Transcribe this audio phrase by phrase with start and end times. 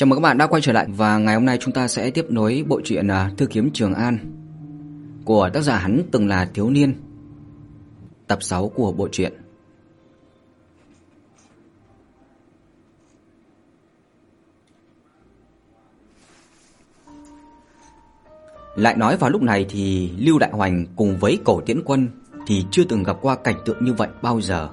[0.00, 2.10] Chào mừng các bạn đã quay trở lại và ngày hôm nay chúng ta sẽ
[2.10, 4.18] tiếp nối bộ truyện à, Thư kiếm Trường An
[5.24, 6.94] của tác giả hắn từng là thiếu niên.
[8.26, 9.32] Tập 6 của bộ truyện.
[18.76, 22.08] Lại nói vào lúc này thì Lưu Đại Hoành cùng với Cổ Tiễn Quân
[22.46, 24.68] thì chưa từng gặp qua cảnh tượng như vậy bao giờ.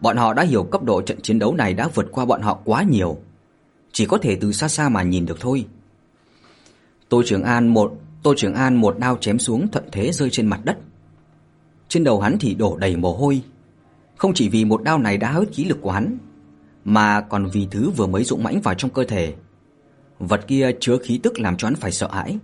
[0.00, 2.58] Bọn họ đã hiểu cấp độ trận chiến đấu này đã vượt qua bọn họ
[2.64, 3.18] quá nhiều
[3.92, 5.66] chỉ có thể từ xa xa mà nhìn được thôi.
[7.08, 10.46] Tô Trường An một Tô Trường An một đao chém xuống thuận thế rơi trên
[10.46, 10.78] mặt đất.
[11.88, 13.42] Trên đầu hắn thì đổ đầy mồ hôi,
[14.16, 16.18] không chỉ vì một đao này đã hớt khí lực của hắn,
[16.84, 19.34] mà còn vì thứ vừa mới dũng mãnh vào trong cơ thể.
[20.18, 22.38] Vật kia chứa khí tức làm cho hắn phải sợ hãi.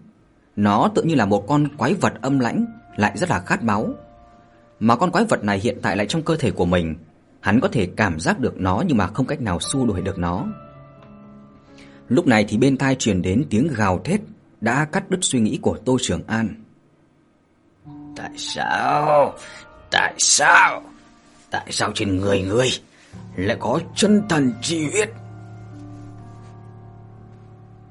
[0.57, 2.67] Nó tự như là một con quái vật âm lãnh,
[2.97, 3.95] lại rất là khát máu.
[4.81, 6.95] Mà con quái vật này hiện tại lại trong cơ thể của mình,
[7.41, 10.19] hắn có thể cảm giác được nó nhưng mà không cách nào xua đuổi được
[10.19, 10.47] nó.
[12.09, 14.21] Lúc này thì bên tai truyền đến tiếng gào thét
[14.61, 16.49] đã cắt đứt suy nghĩ của Tô Trường An.
[18.17, 19.35] Tại sao?
[19.91, 20.83] Tại sao?
[21.51, 22.69] Tại sao trên người ngươi
[23.37, 25.11] lại có chân thần chi huyết?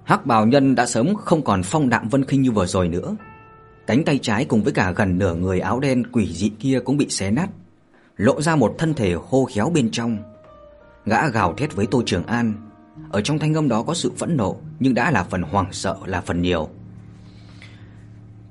[0.03, 3.15] Hắc Bào Nhân đã sớm không còn phong đạm vân khinh như vừa rồi nữa.
[3.87, 6.97] Cánh tay trái cùng với cả gần nửa người áo đen quỷ dị kia cũng
[6.97, 7.47] bị xé nát,
[8.17, 10.17] lộ ra một thân thể khô khéo bên trong.
[11.05, 12.53] Gã gào thét với Tô Trường An,
[13.15, 15.97] ở trong thanh âm đó có sự phẫn nộ, nhưng đã là phần hoảng sợ
[16.05, 16.69] là phần nhiều.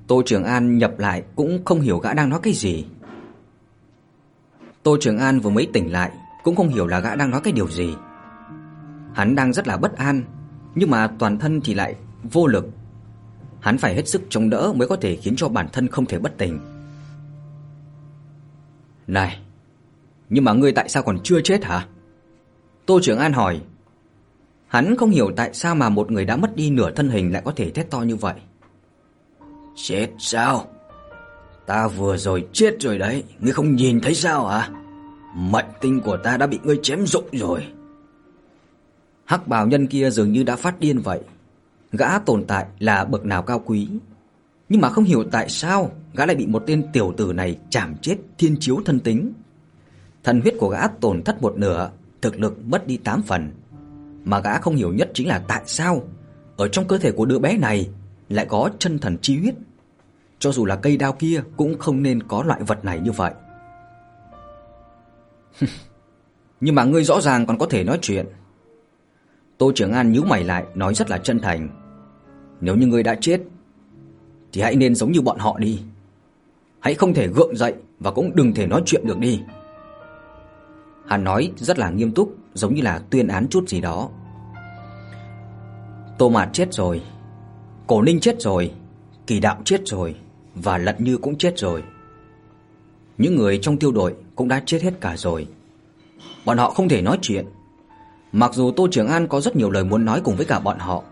[0.07, 2.85] Tô Trường An nhập lại cũng không hiểu gã đang nói cái gì.
[4.83, 6.13] Tô Trường An vừa mới tỉnh lại,
[6.45, 7.95] cũng không hiểu là gã đang nói cái điều gì.
[9.15, 10.23] Hắn đang rất là bất an,
[10.75, 12.67] nhưng mà toàn thân thì lại vô lực.
[13.61, 16.19] Hắn phải hết sức chống đỡ mới có thể khiến cho bản thân không thể
[16.19, 16.61] bất tỉnh.
[19.07, 19.41] Này,
[20.29, 21.87] nhưng mà ngươi tại sao còn chưa chết hả?
[22.87, 23.61] Tô Trường An hỏi,
[24.75, 27.43] Hắn không hiểu tại sao mà một người đã mất đi nửa thân hình lại
[27.45, 28.35] có thể thét to như vậy.
[29.77, 30.67] Chết sao?
[31.67, 34.71] Ta vừa rồi chết rồi đấy, ngươi không nhìn thấy sao hả?
[35.37, 37.67] Mệnh tinh của ta đã bị ngươi chém rụng rồi.
[39.25, 41.21] Hắc bào nhân kia dường như đã phát điên vậy.
[41.93, 43.89] Gã tồn tại là bậc nào cao quý,
[44.69, 47.95] nhưng mà không hiểu tại sao gã lại bị một tên tiểu tử này chảm
[48.03, 49.33] chết thiên chiếu thân tính.
[50.25, 51.91] Thần huyết của gã tổn thất một nửa,
[52.23, 53.51] thực lực mất đi 8 phần
[54.25, 56.03] mà gã không hiểu nhất chính là tại sao
[56.57, 57.91] ở trong cơ thể của đứa bé này
[58.29, 59.55] lại có chân thần chi huyết.
[60.39, 63.33] Cho dù là cây đao kia cũng không nên có loại vật này như vậy.
[66.61, 68.27] Nhưng mà ngươi rõ ràng còn có thể nói chuyện.
[69.59, 71.69] Tô Trường An nhíu mày lại, nói rất là chân thành.
[72.61, 73.41] Nếu như ngươi đã chết
[74.53, 75.81] thì hãy nên giống như bọn họ đi.
[76.81, 79.41] Hãy không thể gượng dậy và cũng đừng thể nói chuyện được đi.
[81.07, 84.09] Hắn nói rất là nghiêm túc, giống như là tuyên án chút gì đó.
[86.19, 87.03] Tô Mạt chết rồi,
[87.87, 88.73] Cổ Ninh chết rồi,
[89.27, 90.15] Kỳ Đạo chết rồi
[90.55, 91.83] và Lận Như cũng chết rồi.
[93.19, 95.47] Những người trong tiêu đội cũng đã chết hết cả rồi.
[96.45, 97.47] Bọn họ không thể nói chuyện.
[98.33, 100.79] Mặc dù Tô Trường An có rất nhiều lời muốn nói cùng với cả bọn
[100.79, 101.03] họ,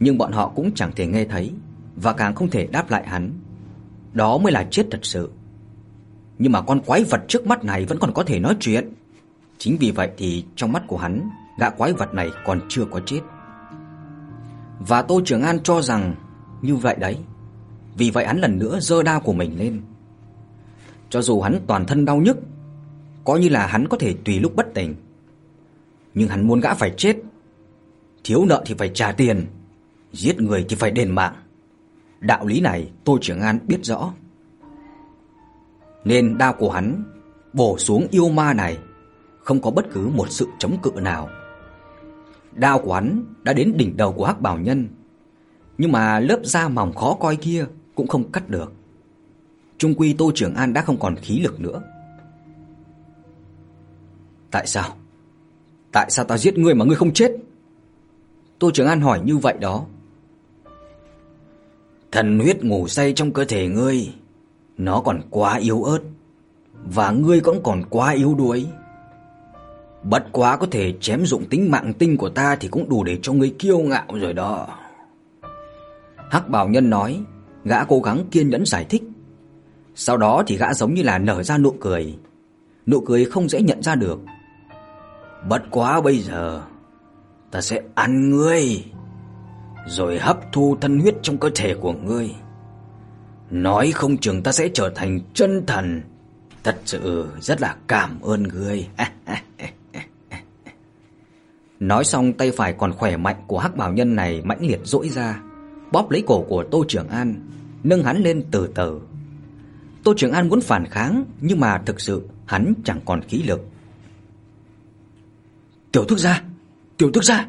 [0.00, 1.52] nhưng bọn họ cũng chẳng thể nghe thấy
[1.96, 3.32] và càng không thể đáp lại hắn.
[4.12, 5.30] Đó mới là chết thật sự.
[6.38, 8.92] Nhưng mà con quái vật trước mắt này vẫn còn có thể nói chuyện.
[9.58, 13.00] Chính vì vậy thì trong mắt của hắn, gã quái vật này còn chưa có
[13.00, 13.20] chết.
[14.78, 16.14] Và Tô Trường An cho rằng
[16.62, 17.18] như vậy đấy.
[17.96, 19.82] Vì vậy hắn lần nữa giơ đao của mình lên.
[21.10, 22.38] Cho dù hắn toàn thân đau nhức,
[23.24, 24.94] có như là hắn có thể tùy lúc bất tỉnh.
[26.14, 27.16] Nhưng hắn muốn gã phải chết.
[28.24, 29.46] Thiếu nợ thì phải trả tiền,
[30.12, 31.34] giết người thì phải đền mạng.
[32.20, 34.12] Đạo lý này Tô Trường An biết rõ.
[36.04, 37.04] Nên đao của hắn
[37.52, 38.78] bổ xuống yêu ma này
[39.46, 41.28] không có bất cứ một sự chống cự nào.
[42.52, 44.88] Đao của hắn đã đến đỉnh đầu của Hắc Bảo Nhân,
[45.78, 48.72] nhưng mà lớp da mỏng khó coi kia cũng không cắt được.
[49.78, 51.82] Trung quy Tô Trường An đã không còn khí lực nữa.
[54.50, 54.96] Tại sao?
[55.92, 57.36] Tại sao ta giết ngươi mà ngươi không chết?
[58.58, 59.84] Tô Trường An hỏi như vậy đó.
[62.12, 64.14] Thần huyết ngủ say trong cơ thể ngươi,
[64.76, 66.00] nó còn quá yếu ớt
[66.84, 68.66] và ngươi cũng còn quá yếu đuối.
[70.10, 73.18] Bất quá có thể chém dụng tính mạng tinh của ta thì cũng đủ để
[73.22, 74.68] cho ngươi kiêu ngạo rồi đó.
[76.30, 77.20] Hắc Bảo Nhân nói,
[77.64, 79.02] gã cố gắng kiên nhẫn giải thích.
[79.94, 82.18] Sau đó thì gã giống như là nở ra nụ cười.
[82.86, 84.20] Nụ cười không dễ nhận ra được.
[85.48, 86.62] Bất quá bây giờ
[87.50, 88.84] ta sẽ ăn ngươi
[89.86, 92.30] rồi hấp thu thân huyết trong cơ thể của ngươi.
[93.50, 96.02] Nói không chừng ta sẽ trở thành chân thần.
[96.64, 98.88] Thật sự rất là cảm ơn ngươi.
[101.80, 105.08] Nói xong tay phải còn khỏe mạnh của Hắc Bảo Nhân này mãnh liệt duỗi
[105.08, 105.42] ra,
[105.92, 107.34] bóp lấy cổ của Tô Trường An,
[107.84, 109.00] nâng hắn lên từ từ.
[110.04, 113.60] Tô Trường An muốn phản kháng nhưng mà thực sự hắn chẳng còn khí lực.
[115.92, 116.42] "Tiểu Thúc gia,
[116.96, 117.46] Tiểu Thúc gia."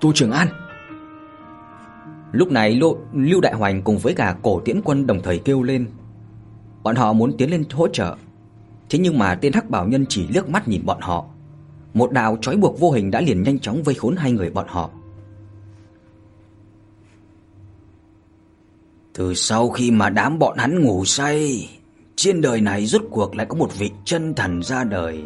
[0.00, 0.48] Tô Trường An.
[2.32, 5.62] Lúc này Lô, Lưu Đại Hoành cùng với cả Cổ Tiễn Quân đồng thời kêu
[5.62, 5.88] lên.
[6.82, 8.16] Bọn họ muốn tiến lên hỗ trợ.
[8.90, 11.26] Thế nhưng mà tên Hắc Bảo Nhân chỉ liếc mắt nhìn bọn họ.
[11.94, 14.66] Một đạo trói buộc vô hình đã liền nhanh chóng vây khốn hai người bọn
[14.68, 14.90] họ.
[19.12, 21.68] Từ sau khi mà đám bọn hắn ngủ say,
[22.16, 25.22] trên đời này rốt cuộc lại có một vị chân thần ra đời.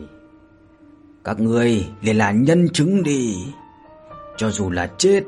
[1.24, 3.36] Các ngươi liền là nhân chứng đi.
[4.36, 5.24] Cho dù là chết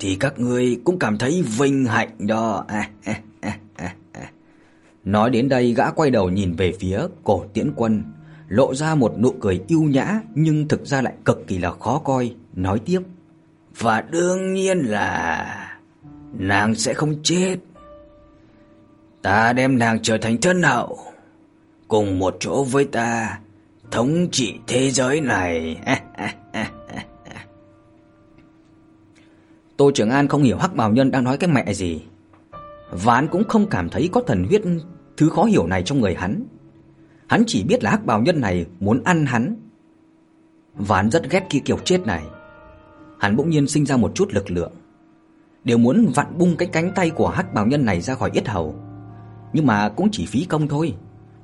[0.00, 2.64] thì các ngươi cũng cảm thấy vinh hạnh đó.
[5.04, 8.02] Nói đến đây gã quay đầu nhìn về phía Cổ Tiễn Quân,
[8.48, 11.98] lộ ra một nụ cười yêu nhã nhưng thực ra lại cực kỳ là khó
[11.98, 13.00] coi, nói tiếp:
[13.78, 15.78] "Và đương nhiên là
[16.32, 17.56] nàng sẽ không chết.
[19.22, 20.98] Ta đem nàng trở thành thân hậu,
[21.88, 23.38] cùng một chỗ với ta
[23.90, 25.80] thống trị thế giới này."
[29.76, 32.02] Tô Trường An không hiểu Hắc Bảo Nhân đang nói cái mẹ gì.
[32.90, 34.62] Ván cũng không cảm thấy có thần huyết
[35.16, 36.42] thứ khó hiểu này trong người hắn.
[37.26, 39.56] Hắn chỉ biết là Hắc Bảo Nhân này muốn ăn hắn.
[40.74, 42.24] Ván rất ghét kia kiểu chết này.
[43.18, 44.72] Hắn bỗng nhiên sinh ra một chút lực lượng,
[45.64, 48.48] đều muốn vặn bung cái cánh tay của Hắc Bảo Nhân này ra khỏi yết
[48.48, 48.74] hầu.
[49.52, 50.94] Nhưng mà cũng chỉ phí công thôi.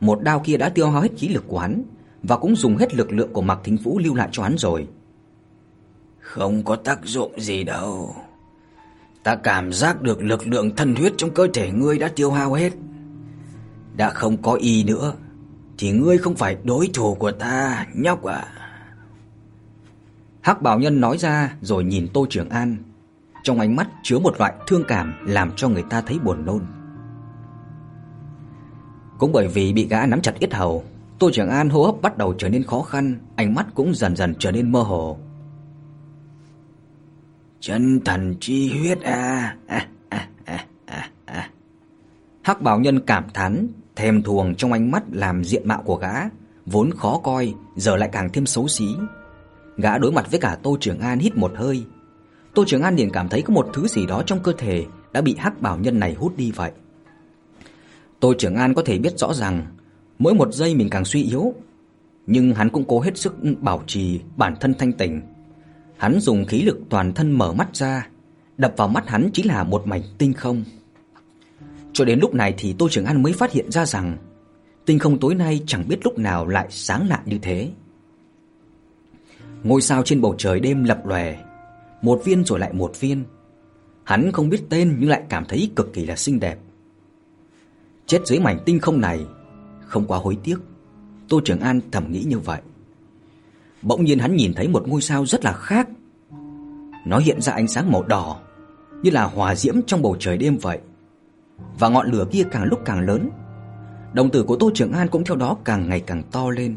[0.00, 1.82] Một đao kia đã tiêu hao hết khí lực của hắn
[2.22, 4.88] và cũng dùng hết lực lượng của Mạc Thính Vũ lưu lại cho hắn rồi.
[6.20, 8.14] Không có tác dụng gì đâu.
[9.24, 12.52] Ta cảm giác được lực lượng thân huyết trong cơ thể ngươi đã tiêu hao
[12.52, 12.72] hết.
[13.96, 15.14] Đã không có y nữa
[15.82, 18.44] thì ngươi không phải đối thủ của ta, nhóc ạ.
[20.40, 22.76] Hắc Bảo Nhân nói ra rồi nhìn Tô Trường An,
[23.42, 26.66] trong ánh mắt chứa một loại thương cảm làm cho người ta thấy buồn nôn.
[29.18, 30.84] Cũng bởi vì bị gã nắm chặt yết hầu,
[31.18, 34.16] Tô Trường An hô hấp bắt đầu trở nên khó khăn, ánh mắt cũng dần
[34.16, 35.18] dần trở nên mơ hồ.
[37.60, 39.56] Chân thần chi huyết a.
[39.66, 40.66] à, à, à,
[41.24, 41.50] à.
[42.42, 46.14] Hắc Bảo Nhân cảm thán, thèm thuồng trong ánh mắt làm diện mạo của gã
[46.66, 48.86] vốn khó coi giờ lại càng thêm xấu xí.
[49.76, 51.84] Gã đối mặt với cả Tô Trường An hít một hơi.
[52.54, 55.20] Tô Trường An liền cảm thấy có một thứ gì đó trong cơ thể đã
[55.20, 56.70] bị Hắc Bảo Nhân này hút đi vậy.
[58.20, 59.66] Tô Trường An có thể biết rõ rằng
[60.18, 61.54] mỗi một giây mình càng suy yếu,
[62.26, 65.20] nhưng hắn cũng cố hết sức bảo trì bản thân thanh tỉnh
[66.02, 68.08] Hắn dùng khí lực toàn thân mở mắt ra,
[68.58, 70.64] đập vào mắt hắn chỉ là một mảnh tinh không.
[71.92, 74.16] Cho đến lúc này thì Tô Trường An mới phát hiện ra rằng
[74.84, 77.70] tinh không tối nay chẳng biết lúc nào lại sáng lạ như thế.
[79.62, 81.36] Ngôi sao trên bầu trời đêm lập lòe,
[82.02, 83.24] một viên rồi lại một viên.
[84.04, 86.58] Hắn không biết tên nhưng lại cảm thấy cực kỳ là xinh đẹp.
[88.06, 89.26] Chết dưới mảnh tinh không này,
[89.86, 90.56] không quá hối tiếc.
[91.28, 92.60] Tô Trường An thầm nghĩ như vậy.
[93.82, 95.88] Bỗng nhiên hắn nhìn thấy một ngôi sao rất là khác.
[97.06, 98.40] Nó hiện ra ánh sáng màu đỏ,
[99.02, 100.78] như là hòa diễm trong bầu trời đêm vậy.
[101.78, 103.30] Và ngọn lửa kia càng lúc càng lớn.
[104.12, 106.76] Đồng tử của Tô Trường An cũng theo đó càng ngày càng to lên.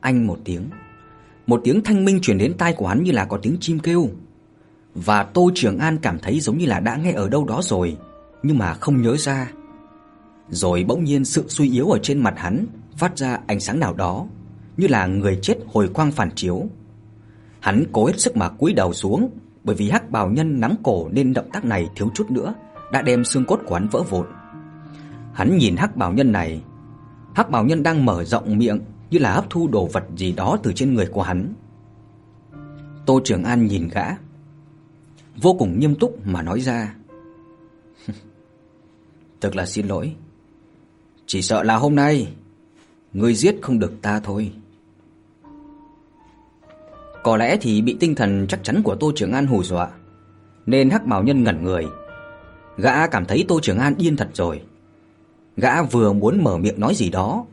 [0.00, 0.70] Anh một tiếng,
[1.46, 4.08] một tiếng thanh minh truyền đến tai của hắn như là có tiếng chim kêu.
[4.94, 7.96] Và Tô Trường An cảm thấy giống như là đã nghe ở đâu đó rồi,
[8.42, 9.52] nhưng mà không nhớ ra.
[10.48, 12.66] Rồi bỗng nhiên sự suy yếu ở trên mặt hắn
[12.96, 14.26] phát ra ánh sáng nào đó,
[14.76, 16.64] như là người chết hồi quang phản chiếu.
[17.60, 19.30] Hắn cố hết sức mà cúi đầu xuống,
[19.64, 22.54] bởi vì Hắc Bào Nhân nắm cổ nên động tác này thiếu chút nữa
[22.92, 24.26] đã đem xương cốt của hắn vỡ vụn.
[25.32, 26.62] Hắn nhìn Hắc Bào Nhân này,
[27.34, 28.80] Hắc Bào Nhân đang mở rộng miệng
[29.10, 31.54] như là hấp thu đồ vật gì đó từ trên người của hắn.
[33.06, 34.04] Tô Trường An nhìn gã,
[35.36, 36.94] vô cùng nghiêm túc mà nói ra:
[39.40, 40.14] "Thật là xin lỗi.
[41.26, 42.32] Chỉ sợ là hôm nay
[43.12, 44.52] ngươi giết không được ta thôi."
[47.22, 49.90] Có lẽ thì bị tinh thần chắc chắn của Tô Trường An hù dọa,
[50.66, 51.86] nên Hắc Bảo Nhân ngẩn người.
[52.78, 54.62] Gã cảm thấy Tô Trường An điên thật rồi.
[55.56, 57.46] Gã vừa muốn mở miệng nói gì đó,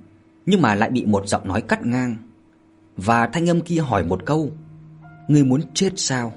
[0.46, 2.15] nhưng mà lại bị một giọng nói cắt ngang.
[2.98, 4.51] Và thanh âm kia hỏi một câu:
[5.27, 6.34] "Ngươi muốn chết sao?"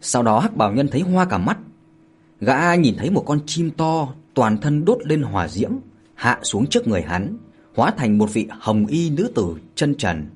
[0.00, 1.58] Sau đó Hắc Bảo Nhân thấy hoa cả mắt.
[2.40, 5.70] Gã nhìn thấy một con chim to, toàn thân đốt lên hỏa diễm,
[6.14, 7.36] hạ xuống trước người hắn,
[7.74, 10.26] hóa thành một vị hồng y nữ tử chân trần.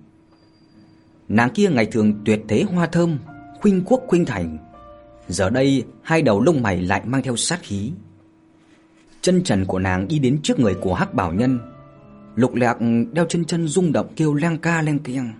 [1.29, 3.19] Nàng kia ngày thường tuyệt thế hoa thơm,
[3.61, 4.59] khuynh quốc khuynh thành,
[5.29, 7.93] giờ đây hai đầu lông mày lại mang theo sát khí.
[9.21, 11.59] Chân trần của nàng đi đến trước người của Hắc Bảo Nhân,
[12.35, 12.79] Lục Lạc
[13.13, 15.33] đeo chân chân rung động kêu leng ca leng keng.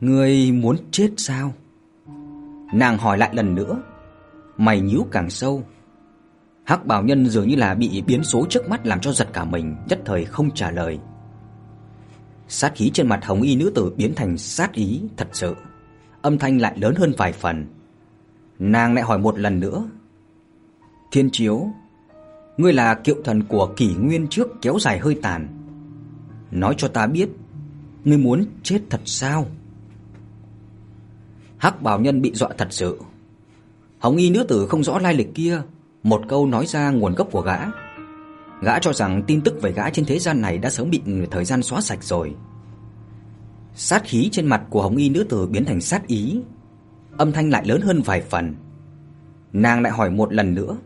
[0.00, 1.54] Ngươi muốn chết sao?
[2.72, 3.82] Nàng hỏi lại lần nữa.
[4.56, 5.64] Mày nhíu càng sâu.
[6.64, 9.44] Hắc Bảo Nhân dường như là bị biến số trước mắt làm cho giật cả
[9.44, 10.98] mình, nhất thời không trả lời.
[12.48, 15.54] Sát khí trên mặt Hồng Y nữ tử biến thành sát ý thật sự.
[16.22, 17.66] Âm thanh lại lớn hơn vài phần.
[18.58, 19.84] Nàng lại hỏi một lần nữa.
[21.12, 21.68] Thiên Chiếu,
[22.56, 25.48] ngươi là kiệu thần của kỷ nguyên trước kéo dài hơi tàn.
[26.50, 27.28] Nói cho ta biết,
[28.04, 29.46] ngươi muốn chết thật sao?
[31.56, 33.00] Hắc Bảo Nhân bị dọa thật sự.
[33.98, 35.62] Hồng Y nữ tử không rõ lai lịch kia,
[36.02, 37.58] một câu nói ra nguồn gốc của gã.
[38.62, 41.44] Gã cho rằng tin tức về gã trên thế gian này đã sớm bị thời
[41.44, 42.34] gian xóa sạch rồi.
[43.74, 46.40] Sát khí trên mặt của Hồng Y nữ tử biến thành sát ý,
[47.18, 48.54] âm thanh lại lớn hơn vài phần.
[49.52, 50.76] Nàng lại hỏi một lần nữa.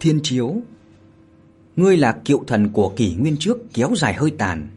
[0.00, 0.56] Thiên Chiếu,
[1.76, 4.68] ngươi là cựu thần của kỷ nguyên trước kéo dài hơi tàn.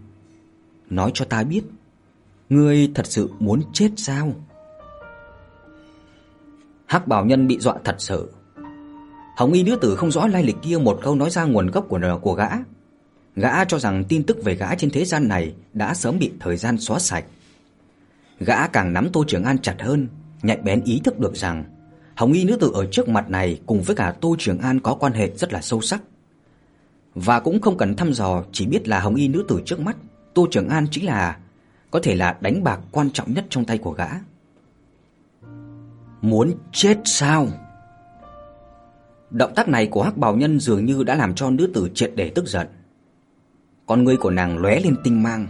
[0.89, 1.61] Nói cho ta biết,
[2.49, 4.33] ngươi thật sự muốn chết sao?
[6.85, 8.31] Hắc Bảo Nhân bị dọa thật sự.
[9.37, 11.85] Hồng Y nữ tử không rõ lai lịch kia một câu nói ra nguồn gốc
[11.89, 12.49] của của gã.
[13.35, 16.57] Gã cho rằng tin tức về gã trên thế gian này đã sớm bị thời
[16.57, 17.25] gian xóa sạch.
[18.39, 20.07] Gã càng nắm Tô Trường An chặt hơn,
[20.41, 21.63] nhạy bén ý thức được rằng
[22.15, 24.95] Hồng Y nữ tử ở trước mặt này cùng với cả Tô Trường An có
[24.95, 26.01] quan hệ rất là sâu sắc.
[27.15, 29.97] Và cũng không cần thăm dò, chỉ biết là Hồng Y nữ tử trước mắt,
[30.33, 31.37] Tô Trường An chính là
[31.91, 34.07] có thể là đánh bạc quan trọng nhất trong tay của gã.
[36.21, 37.47] Muốn chết sao?
[39.29, 42.11] Động tác này của Hắc Bào Nhân dường như đã làm cho nữ tử triệt
[42.15, 42.67] để tức giận.
[43.85, 45.47] Con ngươi của nàng lóe lên tinh mang.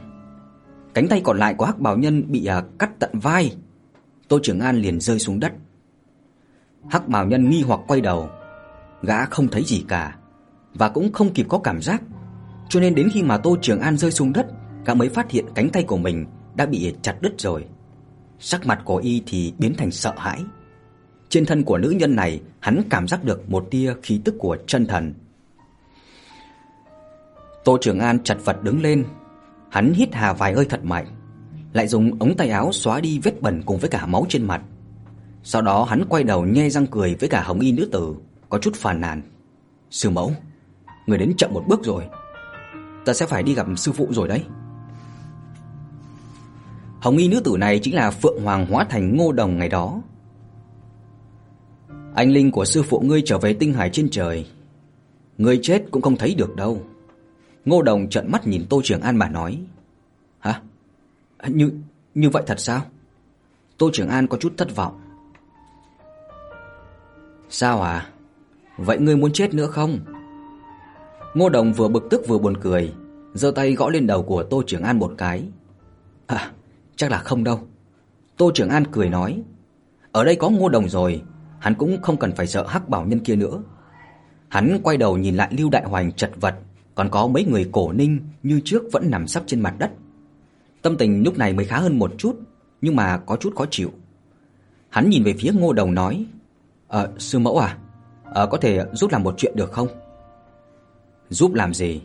[0.94, 3.56] Cánh tay còn lại của Hắc Bào Nhân bị à, cắt tận vai.
[4.28, 5.54] Tô Trường An liền rơi xuống đất.
[6.90, 8.30] Hắc Bào Nhân nghi hoặc quay đầu,
[9.02, 10.18] gã không thấy gì cả
[10.74, 12.02] và cũng không kịp có cảm giác,
[12.70, 14.46] cho nên đến khi mà Tô Trường An rơi xuống đất,
[14.86, 17.66] gã mới phát hiện cánh tay của mình đã bị chặt đứt rồi.
[18.40, 20.44] Sắc mặt của y thì biến thành sợ hãi.
[21.30, 24.58] Trên thân của nữ nhân này, hắn cảm giác được một tia khí tức của
[24.68, 25.14] chân thần.
[27.64, 29.06] Tô Trường An chật vật đứng lên,
[29.70, 31.06] hắn hít hà vài hơi thật mạnh,
[31.76, 34.62] lại dùng ống tay áo xóa đi vết bẩn cùng với cả máu trên mặt.
[35.44, 38.16] Sau đó hắn quay đầu nhe răng cười với cả Hồng Y nữ tử,
[38.50, 39.22] có chút phàn nàn.
[39.90, 40.34] "Sư mẫu,
[41.08, 42.04] người đến chậm một bước rồi.
[43.06, 44.44] Ta sẽ phải đi gặp sư phụ rồi đấy."
[47.02, 50.02] Hồng Y nữ tử này chính là Phượng Hoàng hóa thành Ngô Đồng ngày đó.
[52.16, 54.48] Anh linh của sư phụ ngươi trở về tinh hải trên trời,
[55.38, 56.82] ngươi chết cũng không thấy được đâu.
[57.66, 59.60] Ngô Đồng trợn mắt nhìn Tô Trường An mà nói.
[61.48, 61.72] Như
[62.16, 62.82] như vậy thật sao?"
[63.78, 65.02] Tô Trường An có chút thất vọng.
[67.50, 68.10] "Sao à?
[68.78, 70.00] Vậy ngươi muốn chết nữa không?"
[71.34, 72.94] Ngô Đồng vừa bực tức vừa buồn cười,
[73.34, 75.44] giơ tay gõ lên đầu của Tô Trường An một cái.
[76.28, 76.52] "À,
[76.96, 77.60] chắc là không đâu."
[78.38, 79.42] Tô Trường An cười nói,
[80.12, 81.22] "Ở đây có Ngô Đồng rồi,
[81.60, 83.64] hắn cũng không cần phải sợ Hắc Bảo Nhân kia nữa."
[84.50, 86.56] Hắn quay đầu nhìn lại Lưu Đại Hoành chật vật,
[86.96, 89.92] còn có mấy người cổ ninh như trước vẫn nằm sấp trên mặt đất.
[90.86, 92.40] Tâm tình lúc này mới khá hơn một chút,
[92.82, 93.92] nhưng mà có chút khó chịu.
[94.90, 96.26] Hắn nhìn về phía Ngô Đồng nói:
[96.88, 97.78] "Ờ, sư mẫu à,
[98.24, 99.88] ờ có thể giúp làm một chuyện được không?"
[101.30, 102.02] "Giúp làm gì?"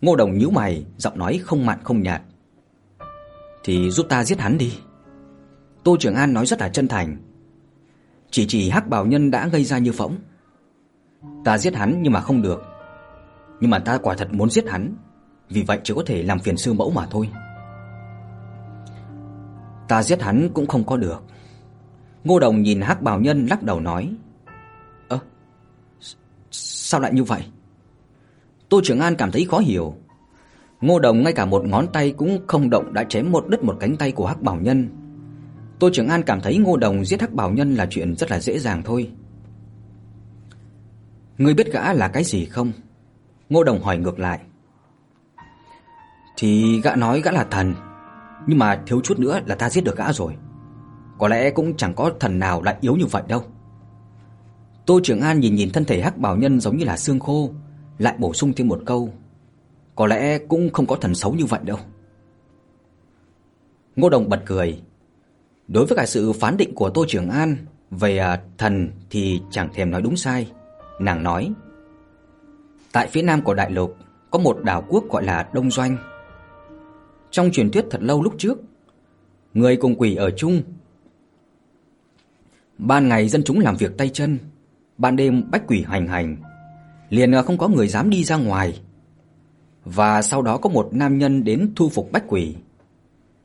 [0.00, 2.22] Ngô Đồng nhíu mày, giọng nói không mặn không nhạt.
[3.64, 4.78] "Thì giúp ta giết hắn đi."
[5.82, 7.16] Tô Trường An nói rất là chân thành.
[8.30, 10.16] Chỉ chỉ Hắc Bảo Nhân đã gây ra như phỗng.
[11.44, 12.62] Ta giết hắn nhưng mà không được.
[13.60, 14.96] Nhưng mà ta quả thật muốn giết hắn,
[15.48, 17.28] vì vậy chỉ có thể làm phiền sư mẫu mà thôi.
[19.88, 21.22] Ta giết hắn cũng không có được.
[22.24, 24.14] Ngô Đồng nhìn Hắc Bảo Nhân lắc đầu nói:
[25.08, 25.18] "Ơ,
[26.50, 27.42] sao lại như vậy?"
[28.68, 29.94] Tô Trường An cảm thấy khó hiểu.
[30.80, 33.76] Ngô Đồng ngay cả một ngón tay cũng không động đã chém một đứt một
[33.80, 34.88] cánh tay của Hắc Bảo Nhân.
[35.78, 38.40] Tô Trường An cảm thấy Ngô Đồng giết Hắc Bảo Nhân là chuyện rất là
[38.40, 39.10] dễ dàng thôi.
[41.38, 42.72] Ngươi biết gã là cái gì không?
[43.50, 44.40] Ngô Đồng hỏi ngược lại.
[46.36, 47.74] Thì gã nói gã là thần,
[48.46, 50.36] nhưng mà thiếu chút nữa là ta giết được gã rồi.
[51.18, 53.42] Có lẽ cũng chẳng có thần nào lại yếu như vậy đâu.
[54.86, 57.50] Tô Trường An nhìn nhìn thân thể Hắc Bảo Nhân giống như là xương khô,
[57.98, 59.12] lại bổ sung thêm một câu.
[59.94, 61.78] Có lẽ cũng không có thần xấu như vậy đâu.
[63.96, 64.82] Ngô Đồng bật cười.
[65.68, 67.56] Đối với cả sự phán định của Tô Trường An
[67.90, 70.50] về à, thần thì chẳng thèm nói đúng sai.
[71.00, 71.52] Nàng nói:
[72.92, 73.96] Tại phía nam của đại lục
[74.30, 76.13] có một đảo quốc gọi là Đông Doanh.
[77.34, 78.58] Trong truyền thuyết thật lâu lúc trước,
[79.54, 80.62] người cùng quỷ ở chung.
[82.78, 84.38] Ban ngày dân chúng làm việc tay chân,
[84.98, 86.36] ban đêm bách quỷ hành hành,
[87.08, 88.80] liền à, không có người dám đi ra ngoài.
[89.84, 92.56] Và sau đó có một nam nhân đến thu phục bách quỷ.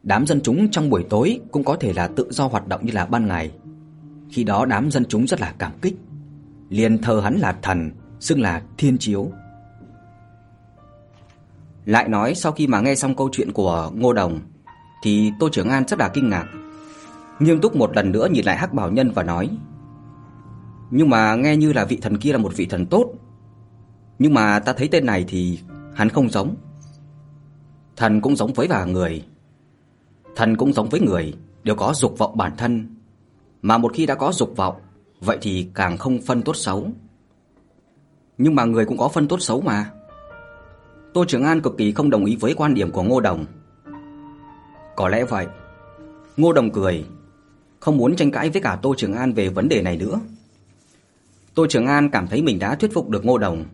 [0.04, 2.92] Đám dân chúng trong buổi tối cũng có thể là tự do hoạt động như
[2.94, 3.52] là ban ngày.
[4.30, 5.96] Khi đó đám dân chúng rất là cảm kích,
[6.70, 9.32] liền thờ hắn là thần, xưng là Thiên Chiếu.
[11.90, 14.40] Lại nói sau khi mà nghe xong câu chuyện của Ngô Đồng
[15.04, 16.46] thì Tô Trưởng An rất là kinh ngạc.
[17.40, 19.50] Nghiêm túc một lần nữa nhìn lại Hắc Bảo Nhân và nói:
[20.92, 23.14] "Nhưng mà nghe như là vị thần kia là một vị thần tốt,
[24.20, 25.60] nhưng mà ta thấy tên này thì
[25.94, 26.56] hắn không giống.
[27.96, 29.26] Thần cũng giống với và người.
[30.36, 32.96] Thần cũng giống với người, đều có dục vọng bản thân,
[33.62, 34.76] mà một khi đã có dục vọng,
[35.22, 36.92] vậy thì càng không phân tốt xấu.
[38.38, 39.92] Nhưng mà người cũng có phân tốt xấu mà."
[41.14, 43.46] Tô Trường An cực kỳ không đồng ý với quan điểm của Ngô Đồng.
[44.96, 45.48] Có lẽ vậy.
[46.38, 47.06] Ngô Đồng cười,
[47.80, 50.20] không muốn tranh cãi với cả Tô Trường An về vấn đề này nữa.
[51.56, 53.66] Tô Trường An cảm thấy mình đã thuyết phục được Ngô Đồng.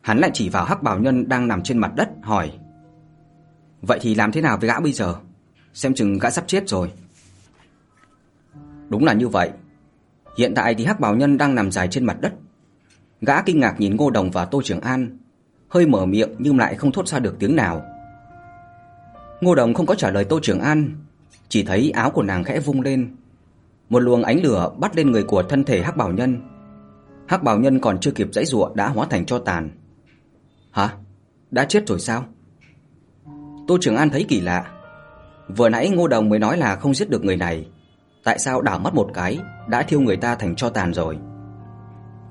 [0.00, 2.52] Hắn lại chỉ vào Hắc Bảo Nhân đang nằm trên mặt đất hỏi:
[3.82, 5.14] "Vậy thì làm thế nào với gã bây giờ?
[5.74, 6.92] Xem chừng gã sắp chết rồi."
[8.88, 9.50] Đúng là như vậy.
[10.38, 12.32] Hiện tại thì Hắc Bảo Nhân đang nằm dài trên mặt đất.
[13.20, 15.18] Gã kinh ngạc nhìn Ngô Đồng và Tô Trường An,
[15.72, 17.82] hơi mở miệng nhưng lại không thốt ra được tiếng nào.
[19.40, 20.90] Ngô Đồng không có trả lời Tô Trường An,
[21.48, 23.16] chỉ thấy áo của nàng khẽ vung lên,
[23.88, 26.40] một luồng ánh lửa bắt lên người của thân thể Hắc Bảo Nhân.
[27.26, 29.70] Hắc Bảo Nhân còn chưa kịp giãy giụa đã hóa thành tro tàn.
[30.70, 30.96] Hả?
[31.50, 32.24] Đã chết rồi sao?
[33.68, 34.70] Tô Trường An thấy kỳ lạ.
[35.56, 37.66] Vừa nãy Ngô Đồng mới nói là không giết được người này,
[38.24, 39.38] tại sao đảo mắt một cái
[39.68, 41.18] đã thiêu người ta thành tro tàn rồi?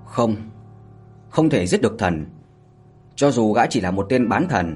[0.06, 0.36] Không,
[1.30, 2.26] không thể giết được thần.
[3.22, 4.76] Cho dù gã chỉ là một tên bán thần,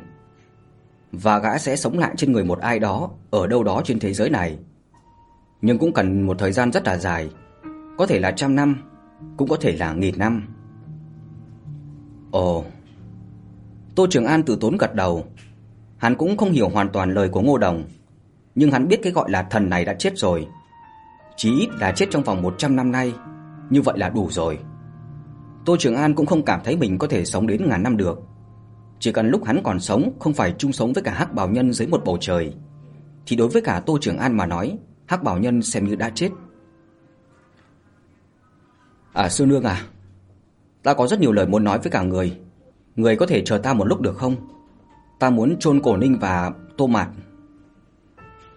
[1.12, 4.14] và gã sẽ sống lại trên người một ai đó ở đâu đó trên thế
[4.14, 4.58] giới này.
[5.62, 7.30] Nhưng cũng cần một thời gian rất là dài,
[7.98, 8.76] có thể là trăm năm,
[9.38, 10.48] cũng có thể là nghìn năm.
[12.32, 12.66] Ồ.
[13.96, 15.26] Tô Trường An từ tốn gật đầu.
[15.98, 17.84] Hắn cũng không hiểu hoàn toàn lời của Ngô Đồng,
[18.56, 20.48] nhưng hắn biết cái gọi là thần này đã chết rồi.
[21.36, 23.14] Chí ít là chết trong vòng 100 năm nay,
[23.70, 24.60] như vậy là đủ rồi.
[25.66, 28.22] Tô Trường An cũng không cảm thấy mình có thể sống đến ngàn năm được.
[29.06, 31.74] Chỉ cần lúc hắn còn sống không phải chung sống với cả Hắc Bảo Nhân
[31.74, 32.54] dưới một bầu trời,
[33.26, 36.10] thì đối với cả Tô Trường An mà nói, Hắc Bảo Nhân xem như đã
[36.16, 36.30] chết.
[39.14, 39.82] À sư nương à,
[40.84, 42.40] ta có rất nhiều lời muốn nói với cả người.
[42.96, 44.36] Người có thể chờ ta một lúc được không?
[45.20, 47.08] Ta muốn chôn Cổ Ninh và Tô Mạt.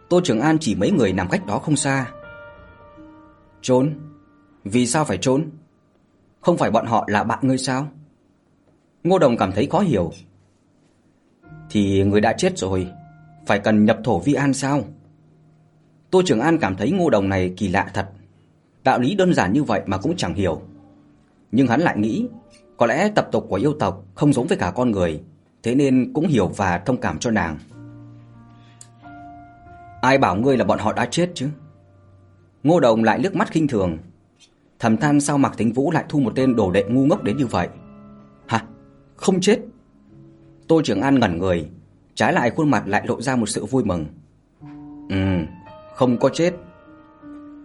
[0.08, 2.10] Tô Trường An chỉ mấy người nằm cách đó không xa.
[3.60, 3.98] Chôn?
[4.64, 5.50] Vì sao phải chôn?
[6.40, 7.88] Không phải bọn họ là bạn ngươi sao?
[9.04, 10.12] Ngô Đồng cảm thấy khó hiểu.
[11.70, 12.88] Thì người đã chết rồi,
[13.46, 14.84] phải cần nhập thổ vi an sao?
[16.10, 18.08] Tô Trường An cảm thấy Ngô Đồng này kỳ lạ thật.
[18.84, 20.62] Đạo lý đơn giản như vậy mà cũng chẳng hiểu.
[21.52, 22.26] Nhưng hắn lại nghĩ,
[22.76, 25.20] có lẽ tập tục của yêu tộc không giống với cả con người,
[25.62, 27.58] thế nên cũng hiểu và thông cảm cho nàng.
[30.00, 31.48] Ai bảo ngươi là bọn họ đã chết chứ?
[32.62, 33.98] Ngô Đồng lại liếc mắt khinh thường,
[34.78, 37.36] thầm than sao Mạc Thính Vũ lại thu một tên đồ đệ ngu ngốc đến
[37.36, 37.68] như vậy.
[38.46, 38.64] Hả?
[39.16, 39.58] Không chết?
[40.68, 41.68] Tô Trường An ngẩn người,
[42.14, 44.06] trái lại khuôn mặt lại lộ ra một sự vui mừng.
[45.08, 45.16] Ừ,
[45.94, 46.54] không có chết.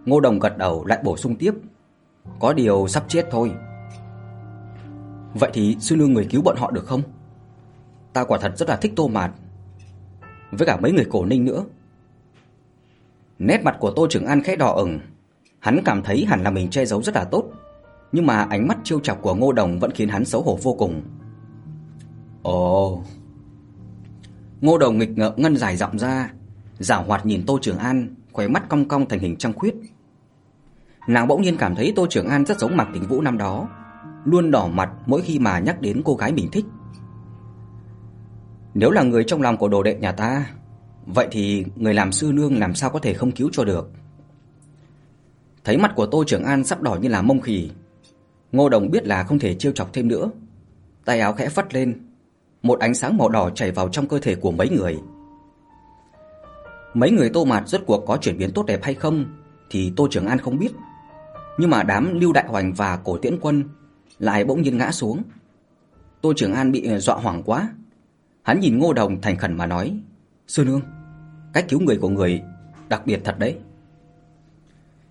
[0.04, 1.54] Ngô Đồng gật đầu lại bổ sung tiếp,
[2.40, 3.52] có điều sắp chết thôi.
[5.34, 7.02] Vậy thì sư nương người cứu bọn họ được không?
[8.12, 9.30] Ta quả thật rất là thích Tô Mạt,
[10.50, 11.64] với cả mấy người cổ Ninh nữa.
[13.38, 14.98] Nét mặt của Tô Trường An khẽ đỏ ửng,
[15.58, 17.44] hắn cảm thấy hẳn là mình che giấu rất là tốt,
[18.12, 20.74] nhưng mà ánh mắt trêu chọc của Ngô Đồng vẫn khiến hắn xấu hổ vô
[20.74, 21.02] cùng.
[22.44, 23.02] Ồ.
[24.60, 26.32] Ngô Đồng nghịch ngợm ngân dài giọng ra,
[26.78, 29.74] giả hoạt nhìn Tô Trường An, khóe mắt cong cong thành hình trăng khuyết.
[31.08, 33.68] Nàng bỗng nhiên cảm thấy Tô Trường An rất giống Mạc Tình Vũ năm đó,
[34.24, 36.64] luôn đỏ mặt mỗi khi mà nhắc đến cô gái mình thích.
[38.74, 40.46] Nếu là người trong lòng của đồ đệ nhà ta,
[41.06, 43.90] vậy thì người làm sư nương làm sao có thể không cứu cho được.
[45.64, 47.70] Thấy mặt của Tô Trường An sắp đỏ như là mông khỉ,
[48.52, 50.30] Ngô Đồng biết là không thể trêu chọc thêm nữa.
[51.04, 52.13] Tay áo khẽ phất lên,
[52.64, 54.98] một ánh sáng màu đỏ chảy vào trong cơ thể của mấy người.
[56.94, 59.24] Mấy người Tô Mạt rốt cuộc có chuyển biến tốt đẹp hay không
[59.70, 60.72] thì Tô Trường An không biết.
[61.58, 63.64] Nhưng mà đám Lưu Đại Hoành và Cổ Tiễn Quân
[64.18, 65.22] lại bỗng nhiên ngã xuống.
[66.20, 67.68] Tô Trường An bị ờ, dọa hoảng quá.
[68.42, 70.00] Hắn nhìn Ngô Đồng thành khẩn mà nói:
[70.46, 70.80] "Sư nương,
[71.52, 72.42] cách cứu người của người
[72.88, 73.56] đặc biệt thật đấy."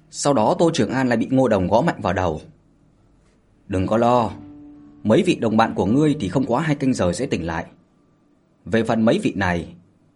[0.10, 2.42] Sau đó Tô Trường An lại bị Ngô Đồng gõ mạnh vào đầu.
[3.68, 4.32] "Đừng có lo,
[5.04, 7.66] mấy vị đồng bạn của ngươi thì không quá hai canh giờ sẽ tỉnh lại.
[8.66, 9.76] Về phần mấy vị này,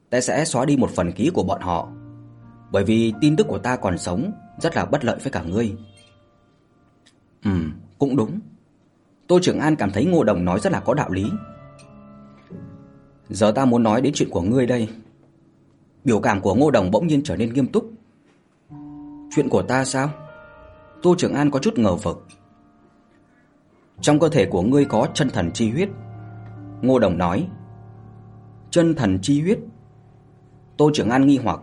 [0.09, 1.89] ta sẽ xóa đi một phần ký của bọn họ,
[2.71, 5.75] bởi vì tin tức của ta còn sống rất là bất lợi với cả ngươi."
[7.43, 8.39] Ừm, cũng đúng.
[9.27, 11.25] Tô Trường An cảm thấy Ngô Đồng nói rất là có đạo lý.
[13.29, 14.89] Giờ ta muốn nói đến chuyện của ngươi đây.
[16.03, 17.91] Biểu cảm của Ngô Đồng bỗng nhiên trở nên nghiêm túc.
[19.35, 20.09] Chuyện của ta sao?
[21.01, 22.27] Tô Trường An có chút ngờ vực.
[24.01, 25.89] Trong cơ thể của ngươi có chân thần chi huyết.
[26.81, 27.47] Ngô Đồng nói.
[28.69, 29.59] Chân thần chi huyết?
[30.77, 31.59] Tô Trường An nghi hoặc.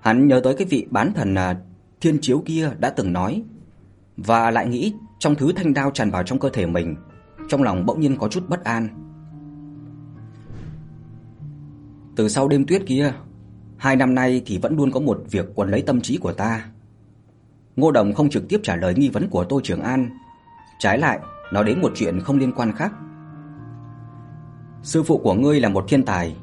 [0.00, 1.60] Hắn nhớ tới cái vị bán thần à,
[2.00, 3.42] thiên chiếu kia đã từng nói
[4.16, 6.96] và lại nghĩ trong thứ thanh đao tràn vào trong cơ thể mình,
[7.48, 8.88] trong lòng bỗng nhiên có chút bất an.
[12.16, 13.12] Từ sau đêm tuyết kia,
[13.76, 16.70] hai năm nay thì vẫn luôn có một việc quấn lấy tâm trí của ta.
[17.76, 20.10] Ngô Đồng không trực tiếp trả lời nghi vấn của Tô Trường An,
[20.80, 21.18] trái lại
[21.52, 22.92] nói đến một chuyện không liên quan khác.
[24.82, 26.36] Sư phụ của ngươi là một thiên tài,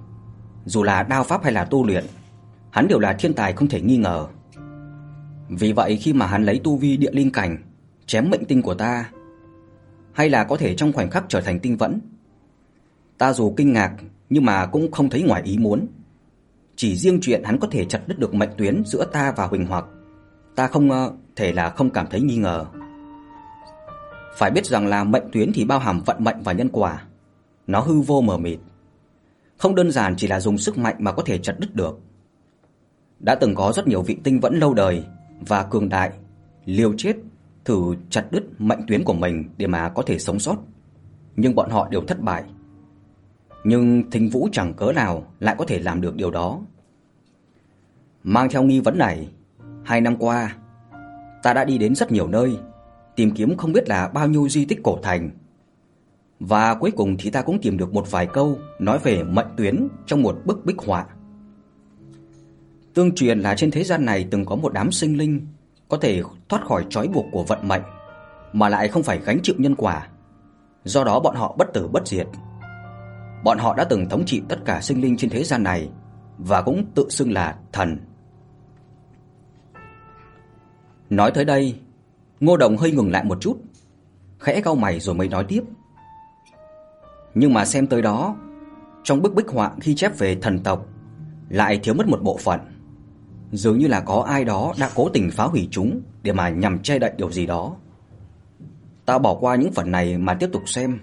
[0.65, 2.06] dù là đao pháp hay là tu luyện,
[2.71, 4.28] hắn đều là thiên tài không thể nghi ngờ.
[5.50, 7.58] Vì vậy khi mà hắn lấy tu vi địa linh cảnh
[8.06, 9.12] chém mệnh tinh của ta,
[10.13, 12.00] hay là có thể trong khoảnh khắc trở thành tinh vẫn,
[13.17, 13.93] ta dù kinh ngạc
[14.30, 15.88] nhưng mà cũng không thấy ngoài ý muốn.
[16.76, 19.65] Chỉ riêng chuyện hắn có thể chặt đứt được mệnh tuyến giữa ta và Huỳnh
[19.65, 19.86] Hoặc,
[20.56, 22.65] ta không ờ, thể là không cảm thấy nghi ngờ.
[24.38, 27.04] Phải biết rằng là mệnh tuyến thì bao hàm vận mệnh và nhân quả,
[27.67, 28.60] nó hư vô mờ mịt,
[29.58, 32.00] không đơn giản chỉ là dùng sức mạnh mà có thể chặt đứt được.
[33.19, 35.06] Đã từng có rất nhiều vị tinh vẫn lâu đời
[35.47, 36.12] và cường đại
[36.65, 37.15] liều chết
[37.65, 40.56] thử chặt đứt mệnh tuyến của mình để mà có thể sống sót,
[41.36, 42.43] nhưng bọn họ đều thất bại.
[43.63, 46.60] Nhưng Thính Vũ chẳng cớ nào lại có thể làm được điều đó.
[48.23, 49.30] Mang theo nghi vấn này,
[49.86, 50.56] hai năm qua,
[51.43, 52.58] ta đã đi đến rất nhiều nơi,
[53.17, 55.30] tìm kiếm không biết là bao nhiêu di tích cổ thành.
[56.39, 59.88] Và cuối cùng thì ta cũng tìm được một vài câu nói về mệnh tuyến
[60.06, 61.06] trong một bức bích họa.
[62.93, 65.47] Tương truyền là trên thế gian này từng có một đám sinh linh
[65.88, 67.82] có thể thoát khỏi trói buộc của vận mệnh
[68.53, 70.08] mà lại không phải gánh chịu nhân quả.
[70.84, 72.27] Do đó bọn họ bất tử bất diệt.
[73.43, 75.89] Bọn họ đã từng thống trị tất cả sinh linh trên thế gian này
[76.38, 77.97] và cũng tự xưng là thần.
[81.10, 81.80] Nói tới đây,
[82.39, 83.58] Ngô Đồng hơi ngừng lại một chút,
[84.39, 85.63] khẽ cau mày rồi mới nói tiếp.
[87.34, 88.36] Nhưng mà xem tới đó,
[89.04, 90.86] trong bức bích họa khi chép về thần tộc
[91.50, 92.60] lại thiếu mất một bộ phận
[93.52, 96.80] dường như là có ai đó đã cố tình phá hủy chúng để mà nhằm
[96.80, 97.76] che đậy điều gì đó.
[99.06, 101.00] Ta bỏ qua những phần này mà tiếp tục xem.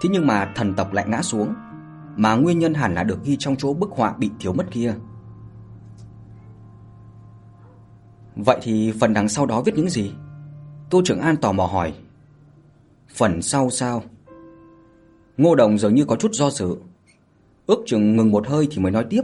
[0.00, 1.54] Thế nhưng mà thần tộc lại ngã xuống,
[2.16, 4.94] mà nguyên nhân hẳn là được ghi trong chỗ bức họa bị thiếu mất kia.
[8.36, 10.12] Vậy thì phần đằng sau đó viết những gì?
[10.92, 11.94] Tô Trưởng An tò mò hỏi.
[13.14, 14.02] Phần sau sao?
[15.36, 16.76] Ngô Đồng dường như có chút do dự.
[17.66, 19.22] Ước chừng ngừng một hơi thì mới nói tiếp.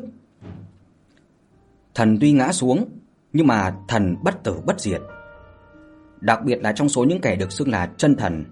[1.94, 2.88] Thần tuy ngã xuống,
[3.32, 5.00] nhưng mà thần bất tử bất diệt.
[6.20, 8.44] Đặc biệt là trong số những kẻ được xưng là chân thần,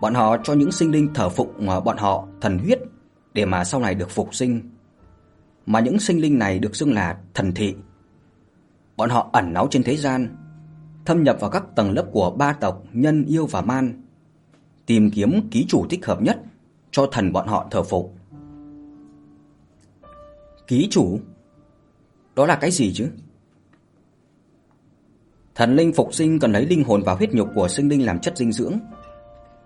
[0.00, 2.78] bọn họ cho những sinh linh thờ phụng bọn họ thần huyết
[3.34, 4.70] để mà sau này được phục sinh.
[5.66, 7.74] Mà những sinh linh này được xưng là thần thị.
[8.96, 10.36] Bọn họ ẩn náu trên thế gian,
[11.04, 14.02] thâm nhập vào các tầng lớp của ba tộc nhân yêu và man,
[14.86, 16.40] tìm kiếm ký chủ thích hợp nhất
[16.90, 18.16] cho thần bọn họ thờ phụng.
[20.66, 21.18] Ký chủ
[22.36, 23.08] đó là cái gì chứ?
[25.54, 28.18] Thần linh phục sinh cần lấy linh hồn và huyết nhục của sinh linh làm
[28.18, 28.78] chất dinh dưỡng.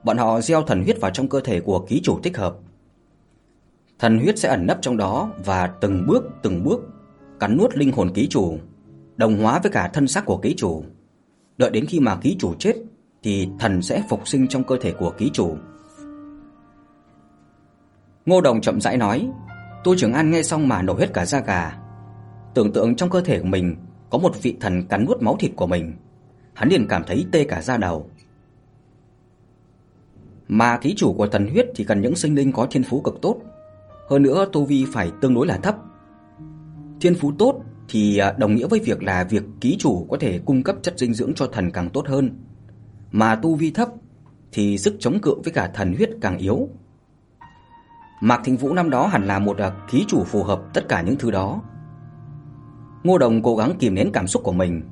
[0.04, 2.56] Bọn họ gieo thần huyết vào trong cơ thể của ký chủ thích hợp.
[3.98, 6.80] Thần huyết sẽ ẩn nấp trong đó và từng bước từng bước
[7.40, 8.58] cắn nuốt linh hồn ký chủ,
[9.16, 10.84] đồng hóa với cả thân xác của ký chủ.
[11.58, 12.76] Đợi đến khi mà ký chủ chết
[13.22, 15.56] thì thần sẽ phục sinh trong cơ thể của ký chủ.
[18.26, 19.30] Ngô Đồng chậm rãi nói,
[19.84, 21.78] Tô Trường An nghe xong mà nổi hết cả da gà.
[22.54, 23.76] Tưởng tượng trong cơ thể của mình
[24.10, 25.92] có một vị thần cắn nuốt máu thịt của mình,
[26.54, 28.10] hắn liền cảm thấy tê cả da đầu.
[30.48, 33.20] Mà ký chủ của thần huyết thì cần những sinh linh có thiên phú cực
[33.22, 33.40] tốt,
[34.08, 35.76] hơn nữa tu vi phải tương đối là thấp.
[37.00, 37.62] Thiên phú tốt
[37.94, 40.98] thì à, đồng nghĩa với việc là việc ký chủ có thể cung cấp chất
[40.98, 42.30] dinh dưỡng cho thần càng tốt hơn,
[43.12, 43.88] mà tu vi thấp
[44.52, 46.68] thì sức chống cự với cả thần huyết càng yếu.
[48.20, 51.02] Mạc Thịnh Vũ năm đó hẳn là một à, ký chủ phù hợp tất cả
[51.02, 51.62] những thứ đó.
[53.04, 54.82] Ngô Đồng cố gắng kìm nén cảm xúc của mình,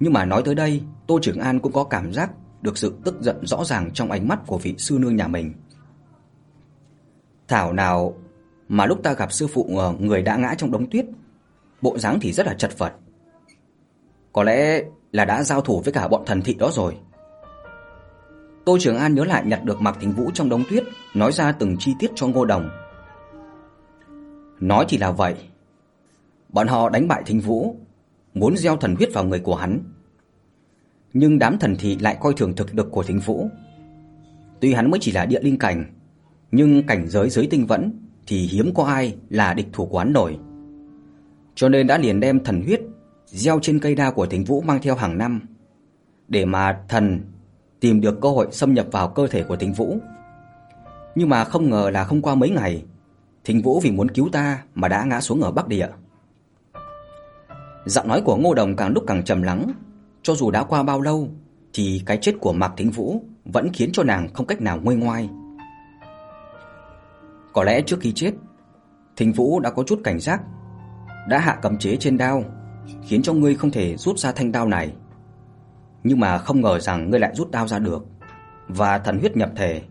[0.00, 2.30] nhưng mà nói tới đây, Tô Trường An cũng có cảm giác
[2.62, 5.52] được sự tức giận rõ ràng trong ánh mắt của vị sư nương nhà mình.
[7.48, 8.14] Thảo nào
[8.68, 11.06] mà lúc ta gặp sư phụ ờ, người đã ngã trong đống tuyết,
[11.84, 12.92] bộ dáng thì rất là chật vật.
[14.32, 16.96] Có lẽ là đã giao thủ với cả bọn thần thị đó rồi.
[18.64, 21.52] Tô Trường An nhớ lại nhặt được Mạc Thính Vũ trong đống tuyết, nói ra
[21.52, 22.70] từng chi tiết cho Ngô Đồng.
[24.60, 25.34] Nói thì là vậy,
[26.54, 27.76] Bọn họ đánh bại Thính Vũ,
[28.34, 29.80] muốn gieo thần huyết vào người của hắn.
[31.12, 33.48] Nhưng đám thần thị lại coi thường thực lực của Thính Vũ.
[34.60, 35.84] Tuy hắn mới chỉ là địa linh cảnh,
[36.50, 40.12] nhưng cảnh giới giới tinh vẫn thì hiếm có ai là địch thủ của hắn
[40.12, 40.38] nổi.
[41.54, 42.80] Cho nên đã liền đem thần huyết
[43.26, 45.40] gieo trên cây đa của Thính Vũ mang theo hàng năm,
[46.28, 47.20] để mà thần
[47.80, 49.98] tìm được cơ hội xâm nhập vào cơ thể của Thính Vũ.
[51.14, 52.84] Nhưng mà không ngờ là không qua mấy ngày,
[53.44, 55.88] Thính Vũ vì muốn cứu ta mà đã ngã xuống ở Bắc Địa.
[57.84, 59.72] Giọng nói của Ngô Đồng càng lúc càng trầm lắng,
[60.22, 61.28] cho dù đã qua bao lâu
[61.72, 64.96] thì cái chết của Mạc Thính Vũ vẫn khiến cho nàng không cách nào nguôi
[64.96, 65.28] ngoai.
[67.52, 68.32] Có lẽ trước khi chết,
[69.16, 70.42] Thính Vũ đã có chút cảnh giác,
[71.28, 72.44] đã hạ cấm chế trên đao,
[73.02, 74.92] khiến cho ngươi không thể rút ra thanh đao này.
[76.04, 78.06] Nhưng mà không ngờ rằng ngươi lại rút đao ra được
[78.68, 79.82] và thần huyết nhập thể.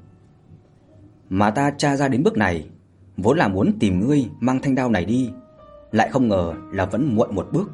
[1.29, 2.69] Mà ta tra ra đến bước này,
[3.17, 5.31] vốn là muốn tìm ngươi mang thanh đao này đi,
[5.91, 7.71] lại không ngờ là vẫn muộn một bước.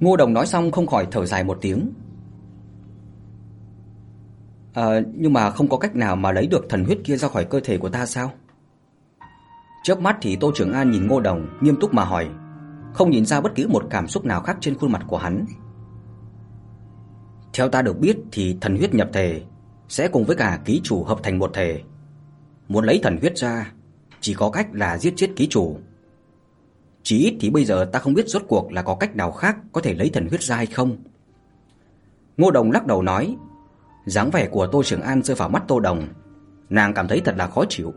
[0.00, 1.92] Ngô Đồng nói xong không khỏi thở dài một tiếng.
[4.74, 7.44] À, nhưng mà không có cách nào mà lấy được thần huyết kia ra khỏi
[7.44, 8.32] cơ thể của ta sao?
[9.84, 12.28] Chớp mắt thì Tô Trường An nhìn Ngô Đồng, nghiêm túc mà hỏi,
[12.94, 15.44] không nhìn ra bất cứ một cảm xúc nào khác trên khuôn mặt của hắn.
[17.52, 19.42] Theo ta được biết thì thần huyết nhập thể
[19.88, 21.82] sẽ cùng với cả ký chủ hợp thành một thể.
[22.68, 23.72] Muốn lấy thần huyết ra,
[24.20, 25.76] chỉ có cách là giết chết ký chủ.
[27.02, 29.56] Chỉ ít thì bây giờ ta không biết rốt cuộc là có cách nào khác
[29.72, 30.96] có thể lấy thần huyết ra hay không.
[32.36, 33.36] Ngô Đồng lắc đầu nói,
[34.06, 36.08] dáng vẻ của Tô Trường An rơi vào mắt Tô Đồng,
[36.70, 37.94] nàng cảm thấy thật là khó chịu.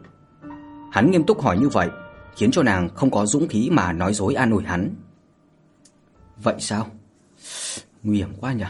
[0.92, 1.90] Hắn nghiêm túc hỏi như vậy,
[2.36, 4.96] khiến cho nàng không có dũng khí mà nói dối an ủi hắn.
[6.44, 6.88] Vậy sao?
[8.04, 8.66] Nguy hiểm quá nhỉ.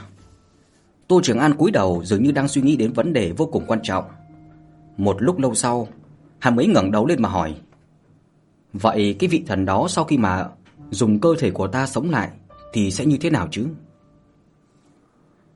[1.07, 3.63] Tô Trường An cúi đầu dường như đang suy nghĩ đến vấn đề vô cùng
[3.67, 4.05] quan trọng.
[4.97, 5.87] Một lúc lâu sau,
[6.39, 7.55] hắn mới ngẩng đầu lên mà hỏi:
[8.73, 10.47] "Vậy cái vị thần đó sau khi mà
[10.89, 12.29] dùng cơ thể của ta sống lại
[12.73, 13.67] thì sẽ như thế nào chứ?"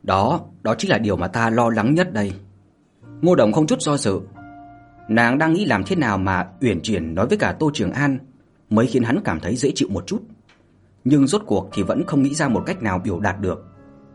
[0.03, 2.33] Đó, đó chính là điều mà ta lo lắng nhất đây.
[3.21, 4.19] Ngô Đồng không chút do dự,
[5.09, 8.19] Nàng đang nghĩ làm thế nào mà uyển chuyển nói với cả Tô Trường An
[8.69, 10.23] mới khiến hắn cảm thấy dễ chịu một chút.
[11.03, 13.65] Nhưng rốt cuộc thì vẫn không nghĩ ra một cách nào biểu đạt được.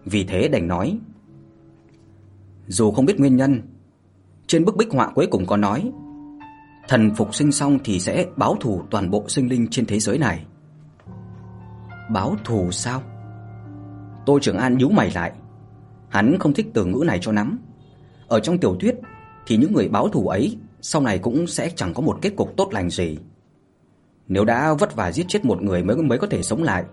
[0.05, 0.99] Vì thế đành nói:
[2.66, 3.62] Dù không biết nguyên nhân,
[4.46, 5.92] trên bức bích họa cuối cùng có nói:
[6.88, 10.18] Thần phục sinh xong thì sẽ báo thù toàn bộ sinh linh trên thế giới
[10.18, 10.44] này.
[12.11, 13.03] Báo thù sao?
[14.27, 15.33] Tô Trường An nhíu mày lại.
[16.09, 17.59] Hắn không thích từ ngữ này cho lắm.
[18.29, 18.94] Ở trong tiểu thuyết
[19.46, 22.57] thì những người báo thù ấy sau này cũng sẽ chẳng có một kết cục
[22.57, 23.18] tốt lành gì.
[24.29, 26.85] Nếu đã vất vả giết chết một người mới mới có thể sống lại,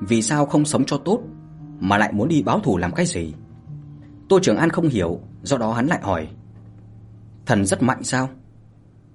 [0.00, 1.20] vì sao không sống cho tốt
[1.80, 3.34] mà lại muốn đi báo thù làm cái gì?
[4.28, 6.28] Tô Trường An không hiểu, do đó hắn lại hỏi:
[7.46, 8.28] "Thần rất mạnh sao?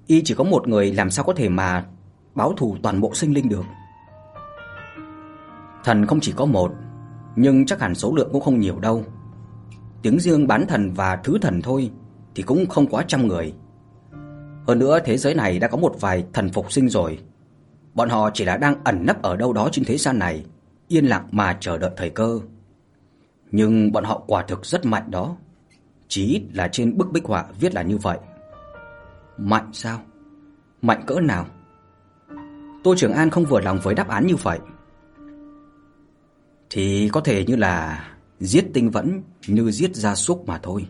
[0.06, 1.86] Y chỉ có một người làm sao có thể mà
[2.34, 3.64] báo thù toàn bộ sinh linh được?"
[5.84, 6.72] Thần không chỉ có một,
[7.36, 9.04] nhưng chắc hẳn số lượng cũng không nhiều đâu.
[10.02, 11.90] Tiếng riêng bán thần và thứ thần thôi
[12.34, 13.54] thì cũng không quá trăm người.
[14.66, 17.18] Hơn nữa thế giới này đã có một vài thần phục sinh rồi.
[17.94, 20.44] Bọn họ chỉ là đang ẩn nấp ở đâu đó trên thế gian này,
[20.88, 22.40] yên lặng mà chờ đợi thời cơ.
[23.50, 25.36] Nhưng bọn họ quả thực rất mạnh đó.
[26.08, 28.18] Chí ít là trên bức bích họa viết là như vậy.
[29.36, 30.00] Mạnh sao?
[30.82, 31.46] Mạnh cỡ nào?
[32.84, 34.58] Tô Trường An không vừa lòng với đáp án như vậy.
[36.70, 38.04] Thì có thể như là
[38.40, 40.86] giết tinh vẫn như giết gia súc mà thôi.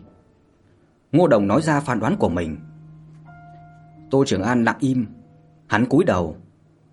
[1.11, 2.57] Ngô Đồng nói ra phán đoán của mình.
[4.15, 5.05] Tô Trường An lặng im,
[5.67, 6.37] hắn cúi đầu,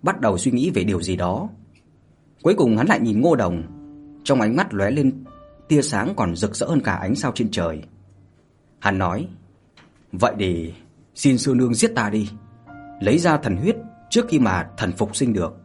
[0.01, 1.49] bắt đầu suy nghĩ về điều gì đó.
[2.41, 3.63] Cuối cùng hắn lại nhìn Ngô Đồng,
[4.23, 5.23] trong ánh mắt lóe lên
[5.67, 7.81] tia sáng còn rực rỡ hơn cả ánh sao trên trời.
[8.79, 9.27] Hắn nói:
[10.11, 10.73] "Vậy thì
[11.15, 12.29] xin sư nương giết ta đi,
[13.01, 13.75] lấy ra thần huyết
[14.09, 15.57] trước khi mà thần phục sinh được."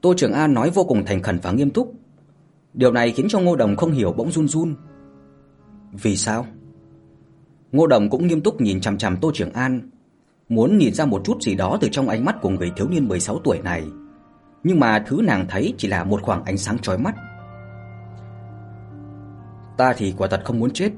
[0.00, 1.94] Tô Trường An nói vô cùng thành khẩn và nghiêm túc.
[2.74, 4.74] Điều này khiến cho Ngô Đồng không hiểu bỗng run run.
[5.92, 6.46] Vì sao?
[7.72, 9.88] Ngô Đồng cũng nghiêm túc nhìn chằm chằm Tô Trường An,
[10.54, 13.08] muốn nhìn ra một chút gì đó từ trong ánh mắt của người thiếu niên
[13.08, 13.84] 16 tuổi này.
[14.64, 17.14] Nhưng mà thứ nàng thấy chỉ là một khoảng ánh sáng chói mắt.
[19.76, 20.90] Ta thì quả thật không muốn chết.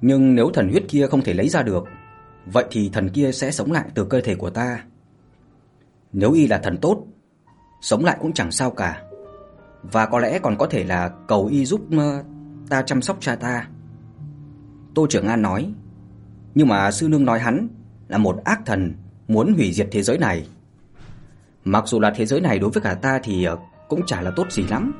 [0.00, 1.84] Nhưng nếu thần huyết kia không thể lấy ra được,
[2.46, 4.84] vậy thì thần kia sẽ sống lại từ cơ thể của ta.
[6.12, 7.04] Nếu y là thần tốt,
[7.80, 9.02] sống lại cũng chẳng sao cả.
[9.82, 12.22] Và có lẽ còn có thể là cầu y giúp ờ,
[12.68, 13.68] ta chăm sóc cha ta.
[14.94, 15.72] Tô Trưởng An nói,
[16.54, 17.68] nhưng mà sư nương nói hắn
[18.08, 18.94] là một ác thần
[19.28, 20.48] muốn hủy diệt thế giới này.
[21.64, 24.30] Mặc dù là thế giới này đối với cả ta thì ờ, cũng chả là
[24.36, 24.92] tốt gì lắm,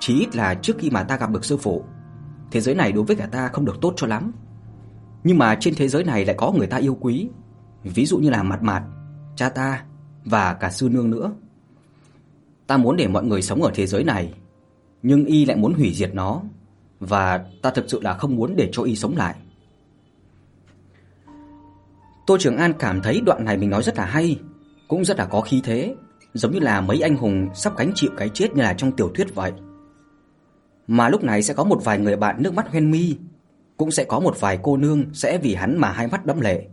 [0.00, 1.84] chỉ ít là trước khi mà ta gặp được sư phụ,
[2.50, 4.32] thế giới này đối với cả ta không được tốt cho lắm.
[5.24, 7.28] Nhưng mà trên thế giới này lại có người ta yêu quý,
[7.84, 8.82] ví dụ như là Mạt Mạt,
[9.36, 9.84] cha ta
[10.24, 11.32] và cả sư nương nữa.
[12.66, 14.34] Ta muốn để mọi người sống ở thế giới này,
[15.02, 16.42] nhưng y lại muốn hủy diệt nó,
[17.00, 19.34] và ta thực sự là không muốn để cho y sống lại.
[22.26, 24.40] Tô Trường An cảm thấy đoạn này mình nói rất là hay,
[24.88, 25.94] cũng rất là có khí thế,
[26.34, 29.10] giống như là mấy anh hùng sắp gánh chịu cái chết như là trong tiểu
[29.14, 29.52] thuyết vậy.
[30.86, 33.16] Mà lúc này sẽ có một vài người bạn nước mắt hoen mi,
[33.76, 36.66] cũng sẽ có một vài cô nương sẽ vì hắn mà hai mắt đẫm lệ.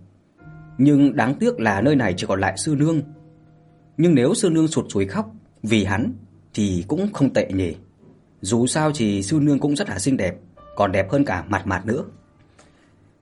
[0.77, 3.01] Nhưng đáng tiếc là nơi này chỉ còn lại sư nương.
[3.97, 5.31] Nhưng nếu sư nương sụt sùi khóc
[5.63, 6.13] vì hắn
[6.53, 7.75] thì cũng không tệ nhỉ.
[8.41, 10.35] Dù sao thì sư nương cũng rất là xinh đẹp,
[10.75, 12.03] còn đẹp hơn cả mặt mặt nữa.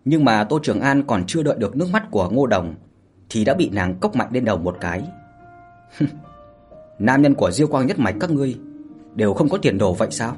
[0.06, 2.76] Nhưng mà Tô Trường An còn chưa đợi được nước mắt của Ngô Đồng
[3.30, 5.04] thì đã bị nàng cốc mạnh lên đầu một cái.
[7.00, 8.60] Nam nhân của Diêu Quang nhất mạch các ngươi
[9.16, 10.38] đều không có tiền đồ vậy sao?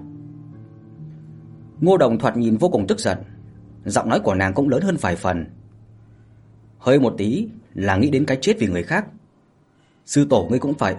[1.82, 3.18] Ngô Đồng thoạt nhìn vô cùng tức giận,
[3.86, 5.46] giọng nói của nàng cũng lớn hơn vài phần.
[6.78, 9.06] Hơi một tí là nghĩ đến cái chết vì người khác.
[10.06, 10.96] Sư tổ ngươi cũng vậy,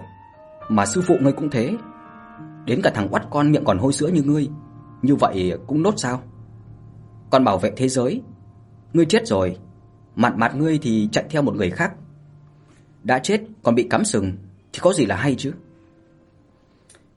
[0.69, 1.77] mà sư phụ ngươi cũng thế.
[2.65, 4.49] Đến cả thằng quắt con miệng còn hôi sữa như ngươi,
[5.01, 6.21] như vậy cũng nốt sao?
[7.29, 8.21] Còn bảo vệ thế giới,
[8.95, 9.57] ngươi chết rồi,
[10.15, 11.93] mặt mặt ngươi thì chạy theo một người khác.
[13.03, 14.31] Đã chết còn bị cắm sừng
[14.73, 15.51] thì có gì là hay chứ?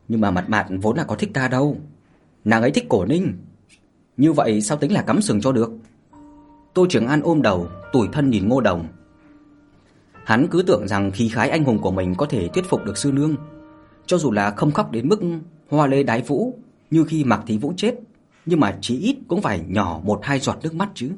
[0.08, 1.76] Nhưng mà mặt mặt vốn là có thích ta đâu.
[2.44, 3.32] Nàng ấy thích Cổ Ninh.
[4.16, 5.70] Như vậy sao tính là cắm sừng cho được?
[6.74, 8.88] Tô Trường An ôm đầu, tủi thân nhìn Ngô Đồng.
[10.24, 12.98] Hắn cứ tưởng rằng khí khái anh hùng của mình có thể thuyết phục được
[12.98, 13.34] sư nương,
[14.06, 15.20] cho dù là không khóc đến mức
[15.68, 16.58] hoa lê đái vũ
[16.90, 17.94] như khi Mạc Thí Vũ chết,
[18.46, 21.10] nhưng mà chỉ ít cũng phải nhỏ một hai giọt nước mắt chứ.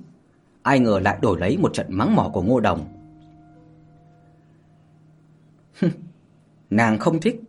[0.62, 2.87] Ai ngờ lại đổi lấy một trận mắng mỏ của Ngô Đồng.
[6.70, 7.40] nàng không thích.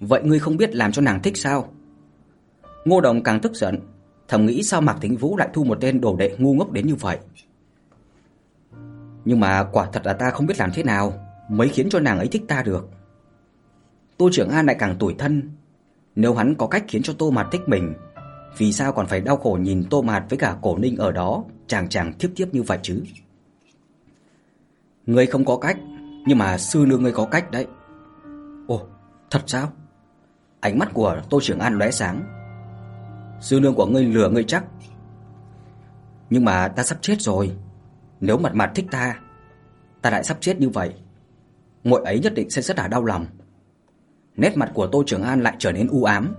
[0.00, 1.68] Vậy ngươi không biết làm cho nàng thích sao?
[2.84, 3.80] Ngô Đồng càng tức giận,
[4.28, 6.86] thầm nghĩ sao Mạc Thính Vũ lại thu một tên đồ đệ ngu ngốc đến
[6.86, 7.18] như vậy.
[9.24, 11.12] Nhưng mà quả thật là ta không biết làm thế nào
[11.48, 12.90] mới khiến cho nàng ấy thích ta được.
[14.16, 15.50] Tô Trưởng An lại càng tủi thân,
[16.16, 17.94] nếu hắn có cách khiến cho Tô Mạt thích mình,
[18.58, 21.44] vì sao còn phải đau khổ nhìn Tô Mạt với cả Cổ Ninh ở đó
[21.66, 23.02] chàng chàng tiếp tiếp như vậy chứ?
[25.06, 25.78] Ngươi không có cách,
[26.26, 27.66] nhưng mà sư nương ngươi có cách đấy.
[28.66, 28.86] Ồ,
[29.30, 29.72] thật sao?
[30.60, 32.22] Ánh mắt của Tô Trưởng An lóe sáng.
[33.40, 34.64] Sư nương của ngươi lừa ngươi chắc.
[36.30, 37.56] Nhưng mà ta sắp chết rồi.
[38.20, 39.20] Nếu mặt mặt thích ta,
[40.02, 40.94] ta lại sắp chết như vậy.
[41.84, 43.26] Muội ấy nhất định sẽ rất là đau lòng.
[44.36, 46.34] Nét mặt của Tô Trường An lại trở nên u ám.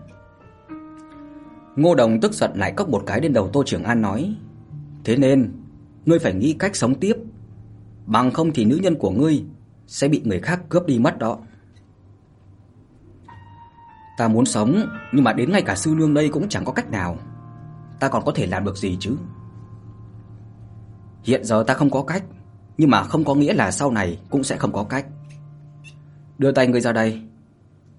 [1.76, 4.36] Ngô Đồng tức giận lại cốc một cái lên đầu Tô Trường An nói:
[5.08, 5.52] "Thế nên,
[6.06, 7.14] ngươi phải nghĩ cách sống tiếp,
[8.06, 9.44] bằng không thì nữ nhân của ngươi
[9.88, 11.40] sẽ bị người khác cướp đi mất đó."
[14.18, 16.92] Ta muốn sống, nhưng mà đến ngay cả sư nương đây cũng chẳng có cách
[16.92, 17.18] nào.
[18.00, 19.18] Ta còn có thể làm được gì chứ?
[21.24, 22.24] Hiện giờ ta không có cách,
[22.78, 25.06] nhưng mà không có nghĩa là sau này cũng sẽ không có cách.
[26.38, 27.22] Đưa tay ngươi ra đây,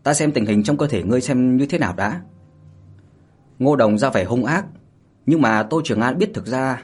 [0.03, 2.21] ta xem tình hình trong cơ thể ngươi xem như thế nào đã.
[3.59, 4.66] Ngô Đồng ra vẻ hung ác,
[5.27, 6.83] nhưng mà Tô Trường An biết thực ra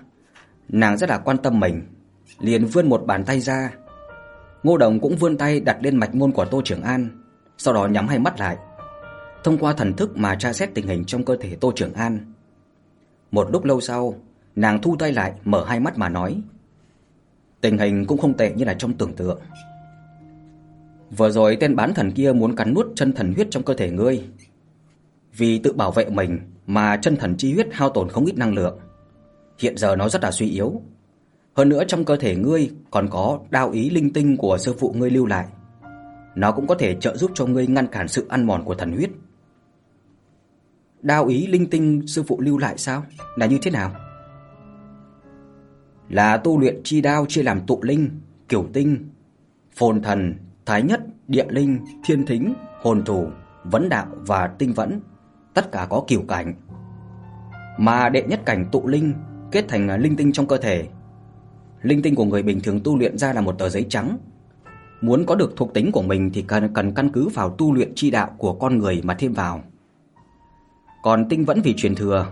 [0.69, 1.83] nàng rất là quan tâm mình,
[2.41, 3.71] liền vươn một bàn tay ra.
[4.63, 7.09] Ngô Đồng cũng vươn tay đặt lên mạch môn của Tô Trường An,
[7.59, 8.57] sau đó nhắm hai mắt lại
[9.45, 12.33] thông qua thần thức mà tra xét tình hình trong cơ thể Tô Trường An.
[13.31, 14.15] Một lúc lâu sau,
[14.57, 16.43] nàng thu tay lại, mở hai mắt mà nói:
[17.61, 19.41] "Tình hình cũng không tệ như là trong tưởng tượng.
[21.17, 23.91] Vừa rồi tên bán thần kia muốn cắn nuốt chân thần huyết trong cơ thể
[23.91, 24.25] ngươi.
[25.37, 28.55] Vì tự bảo vệ mình mà chân thần chi huyết hao tổn không ít năng
[28.55, 28.79] lượng.
[29.59, 30.83] Hiện giờ nó rất là suy yếu.
[31.55, 34.95] Hơn nữa trong cơ thể ngươi còn có đao ý linh tinh của sư phụ
[34.97, 35.47] ngươi lưu lại.
[36.35, 38.93] Nó cũng có thể trợ giúp cho ngươi ngăn cản sự ăn mòn của thần
[38.93, 39.11] huyết."
[41.03, 43.05] Đao ý linh tinh sư phụ lưu lại sao?
[43.37, 43.95] Là như thế nào?
[46.09, 48.11] Là tu luyện chi đao chia làm tụ linh,
[48.49, 49.09] kiểu tinh,
[49.73, 50.35] phồn thần,
[50.67, 53.29] thái nhất, địa linh, thiên thính, hồn thủ,
[53.65, 55.01] vấn đạo và tinh vẫn,
[55.55, 56.55] tất cả có kiểu cảnh.
[57.79, 59.13] Mà đệ nhất cảnh tụ linh
[59.55, 60.87] kết thành à, linh tinh trong cơ thể.
[61.83, 64.19] Linh tinh của người bình thường tu luyện ra là một tờ giấy trắng.
[65.01, 67.93] Muốn có được thuộc tính của mình thì cần cần căn cứ vào tu luyện
[67.95, 69.63] chi đạo của con người mà thêm vào.
[71.03, 72.27] Còn tinh vẫn vì truyền thừa,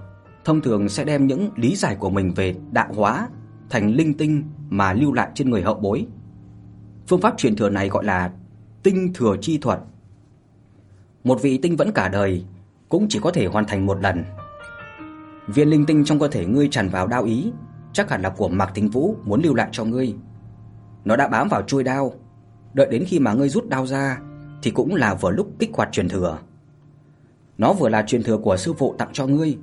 [0.44, 3.28] thông thường sẽ đem những lý giải của mình về đạo hóa
[3.70, 6.06] thành linh tinh mà lưu lại trên người hậu bối.
[7.06, 8.32] Phương pháp truyền thừa này gọi là
[8.82, 9.80] tinh thừa chi thuật.
[11.24, 12.44] Một vị tinh vẫn cả đời
[12.88, 14.24] cũng chỉ có thể hoàn thành một lần.
[15.46, 17.52] Viên linh tinh trong cơ thể ngươi tràn vào đao ý,
[17.92, 20.14] chắc hẳn là của Mạc Thính Vũ muốn lưu lại cho ngươi.
[21.04, 22.12] Nó đã bám vào chuôi đao,
[22.74, 24.18] đợi đến khi mà ngươi rút đao ra
[24.62, 26.38] thì cũng là vừa lúc kích hoạt truyền thừa.
[27.58, 29.58] Nó vừa là truyền thừa của sư phụ tặng cho ngươi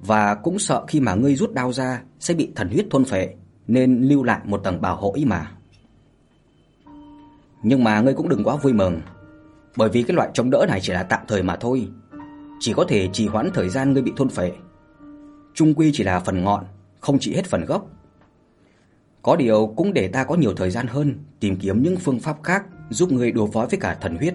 [0.00, 3.34] và cũng sợ khi mà ngươi rút đao ra sẽ bị thần huyết thôn phệ
[3.66, 5.50] nên lưu lại một tầng bảo hộ ý mà.
[7.62, 9.00] Nhưng mà ngươi cũng đừng quá vui mừng,
[9.76, 11.88] bởi vì cái loại chống đỡ này chỉ là tạm thời mà thôi,
[12.60, 14.52] chỉ có thể trì hoãn thời gian ngươi bị thôn phệ
[15.54, 16.64] chung quy chỉ là phần ngọn,
[17.00, 17.90] không trị hết phần gốc.
[19.22, 22.42] Có điều cũng để ta có nhiều thời gian hơn tìm kiếm những phương pháp
[22.42, 24.34] khác giúp ngươi đối phó với cả thần huyết.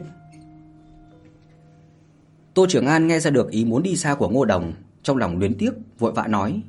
[2.54, 5.38] Tô Trường An nghe ra được ý muốn đi xa của Ngô Đồng, trong lòng
[5.38, 6.62] luyến tiếc, vội vã nói: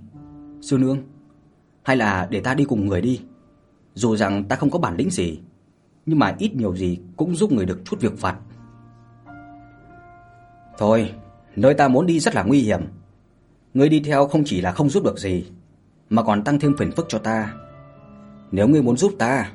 [0.61, 0.99] "Sư nương,
[1.83, 3.21] hay là để ta đi cùng người đi.
[3.95, 5.41] Dù rằng ta không có bản lĩnh gì,
[6.07, 8.37] nhưng mà ít nhiều gì cũng giúp người được chút việc vặt."
[10.79, 11.13] Thôi,
[11.57, 12.81] nơi ta muốn đi rất là nguy hiểm.
[13.79, 15.45] Ngươi đi theo không chỉ là không giúp được gì,
[16.11, 17.55] mà còn tăng thêm phiền phức cho ta.
[18.53, 19.53] Nếu ngươi muốn giúp ta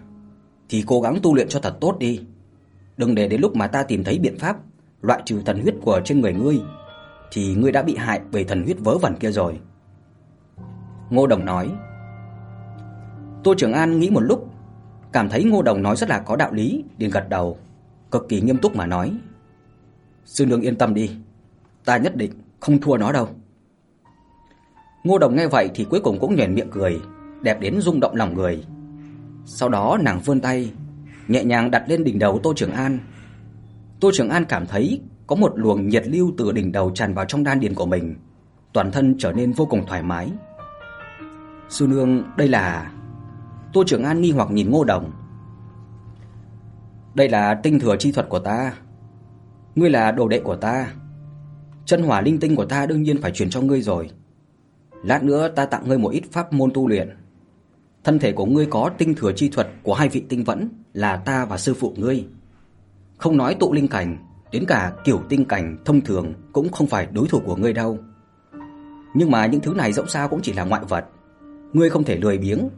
[0.70, 2.22] thì cố gắng tu luyện cho thật tốt đi.
[2.98, 4.58] Đừng để đến lúc mà ta tìm thấy biện pháp
[5.02, 6.60] loại trừ thần huyết của trên người ngươi
[7.32, 9.60] thì ngươi đã bị hại bởi thần huyết vớ vẩn kia rồi."
[11.10, 11.72] Ngô Đồng nói.
[13.44, 14.50] Tô Trường An nghĩ một lúc,
[15.12, 17.58] cảm thấy Ngô Đồng nói rất là có đạo lý, liền gật đầu,
[18.12, 19.18] cực kỳ nghiêm túc mà nói:
[20.26, 21.12] "Sư nương yên tâm đi,
[21.86, 23.30] ta nhất định không thua nó đâu."
[25.04, 27.02] Ngô Đồng nghe vậy thì cuối cùng cũng nhoẻn miệng cười,
[27.42, 28.66] đẹp đến rung động lòng người.
[29.46, 30.72] Sau đó nàng vươn tay,
[31.28, 33.00] nhẹ nhàng đặt lên đỉnh đầu Tô Trường An.
[34.00, 37.26] Tô Trường An cảm thấy có một luồng nhiệt lưu từ đỉnh đầu tràn vào
[37.26, 38.16] trong đan điền của mình,
[38.74, 40.32] toàn thân trở nên vô cùng thoải mái.
[41.70, 42.92] Sư nương, đây là
[43.74, 45.12] Tô Trường An nghi hoặc nhìn Ngô Đồng.
[47.14, 48.74] Đây là tinh thừa chi thuật của ta.
[49.76, 50.88] Ngươi là đồ đệ của ta.
[51.86, 54.10] Chân hỏa linh tinh của ta đương nhiên phải truyền cho ngươi rồi.
[55.04, 57.10] Lát nữa ta tặng ngươi một ít pháp môn tu luyện.
[58.04, 61.18] Thân thể của ngươi có tinh thừa chi thuật của hai vị tinh vẫn là
[61.18, 62.26] ta và sư phụ ngươi.
[63.18, 64.18] Không nói tụ linh cảnh,
[64.52, 67.98] đến cả kiểu tinh cảnh thông thường cũng không phải đối thủ của ngươi đâu.
[69.14, 71.06] Nhưng mà những thứ này dẫu sao cũng chỉ là ngoại vật,
[71.74, 72.70] ngươi không thể lười biếng,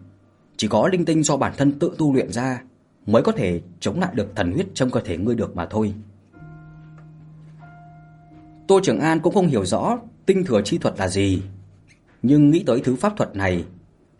[0.57, 2.61] chỉ có linh tinh do bản thân tự tu luyện ra
[3.05, 5.93] mới có thể chống lại được thần huyết trong cơ thể ngươi được mà thôi.
[8.67, 11.41] Tô Trường An cũng không hiểu rõ tinh thừa chi thuật là gì,
[12.27, 13.65] nhưng nghĩ tới thứ pháp thuật này,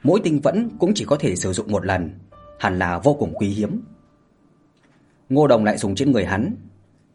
[0.04, 2.20] mỗi tinh vẫn cũng chỉ có thể sử dụng một lần,
[2.60, 3.82] hẳn là vô cùng quý hiếm.
[5.30, 6.56] Ngô Đồng lại dùng trên người hắn,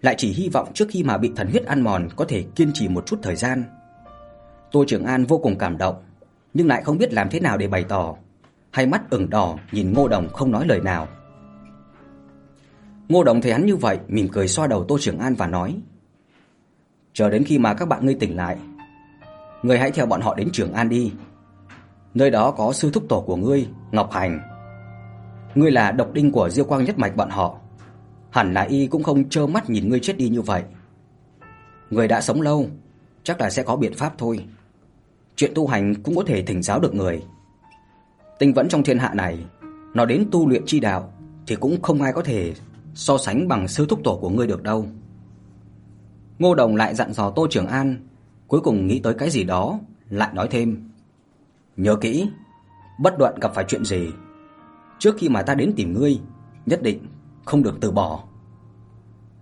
[0.02, 2.72] lại chỉ hy vọng trước khi mà bị thần huyết ăn mòn có thể kiên
[2.74, 3.64] trì một chút thời gian.
[4.72, 6.02] Tô Trường An vô cùng cảm động,
[6.54, 8.16] nhưng lại không biết làm thế nào để bày tỏ,
[8.70, 11.08] hai mắt ửng đỏ nhìn Ngô Đồng không nói lời nào.
[13.08, 15.80] Ngô Đồng thấy hắn như vậy, mỉm cười xoa đầu Tô Trường An và nói:
[17.12, 18.58] "Chờ đến khi mà các bạn ngươi tỉnh lại,
[19.62, 21.12] ngươi hãy theo bọn họ đến Trường An đi.
[22.14, 24.40] Nơi đó có sư thúc tổ của ngươi, Ngọc Hành.
[25.54, 27.56] Ngươi là độc đinh của Diêu Quang nhất mạch bọn họ,
[28.30, 30.62] hẳn là y cũng không trơ mắt nhìn ngươi chết đi như vậy.
[31.90, 32.66] Ngươi đã sống lâu,
[33.22, 34.44] chắc là sẽ có biện pháp thôi.
[35.36, 37.22] Chuyện tu hành cũng có thể thỉnh giáo được người.
[38.38, 39.38] Tinh vẫn trong thiên hạ này,
[39.94, 41.12] nó đến tu luyện chi đạo
[41.46, 42.54] thì cũng không ai có thể
[42.94, 44.86] so sánh bằng sư thúc tổ của ngươi được đâu."
[46.38, 47.96] Ngô Đồng lại dặn dò Tô Trường An,
[48.50, 50.88] cuối cùng nghĩ tới cái gì đó, lại nói thêm:
[51.76, 52.28] "Nhớ kỹ,
[53.00, 54.08] bất luận gặp phải chuyện gì,
[54.98, 56.20] trước khi mà ta đến tìm ngươi,
[56.66, 57.06] nhất định
[57.44, 58.24] không được từ bỏ.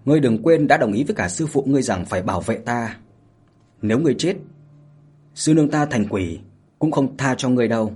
[0.05, 2.57] Ngươi đừng quên đã đồng ý với cả sư phụ ngươi rằng phải bảo vệ
[2.57, 2.97] ta.
[3.83, 4.37] Nếu ngươi chết,
[5.35, 6.41] sư nương ta thành quỷ
[6.79, 7.93] cũng không tha cho ngươi đâu."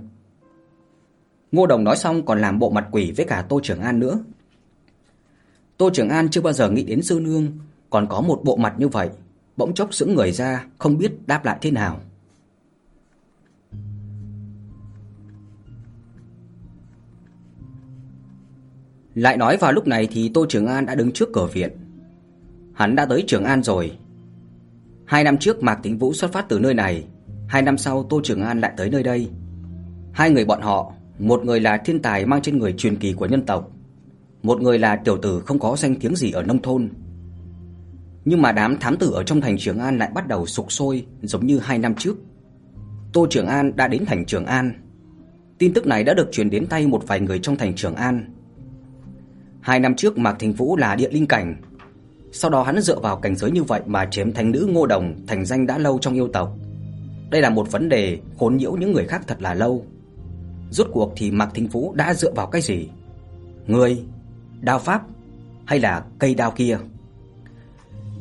[1.51, 4.19] Ngô Đồng nói xong còn làm bộ mặt quỷ với cả Tô Trường An nữa.
[5.77, 7.47] Tô Trường An chưa bao giờ nghĩ đến sư nương
[7.89, 9.09] còn có một bộ mặt như vậy,
[9.57, 11.99] bỗng chốc sững người ra, không biết đáp lại thế nào.
[19.15, 21.71] Lại nói vào lúc này thì Tô Trường An đã đứng trước cửa viện.
[22.73, 23.97] Hắn đã tới Trường An rồi.
[25.05, 27.05] Hai năm trước Mạc Tĩnh Vũ xuất phát từ nơi này,
[27.47, 29.29] hai năm sau Tô Trường An lại tới nơi đây.
[30.13, 33.25] Hai người bọn họ, một người là thiên tài mang trên người truyền kỳ của
[33.25, 33.71] nhân tộc,
[34.43, 36.89] một người là tiểu tử không có danh tiếng gì ở nông thôn.
[38.25, 41.05] Nhưng mà đám thám tử ở trong thành Trường An lại bắt đầu sục sôi
[41.21, 42.15] giống như hai năm trước.
[43.13, 44.73] Tô Trường An đã đến thành Trường An.
[45.57, 48.25] Tin tức này đã được truyền đến tay một vài người trong thành Trường An.
[49.61, 51.55] Hai năm trước Mạc Thành Vũ là địa linh cảnh,
[52.31, 55.25] sau đó hắn dựa vào cảnh giới như vậy mà chiếm thành nữ Ngô Đồng
[55.27, 56.57] thành danh đã lâu trong yêu tộc.
[57.29, 59.85] Đây là một vấn đề khốn nhiễu những người khác thật là lâu.
[60.69, 62.89] Rốt cuộc thì Mạc Thành Vũ đã dựa vào cái gì?
[63.67, 64.03] Người,
[64.61, 65.03] đao pháp
[65.65, 66.77] hay là cây đao kia?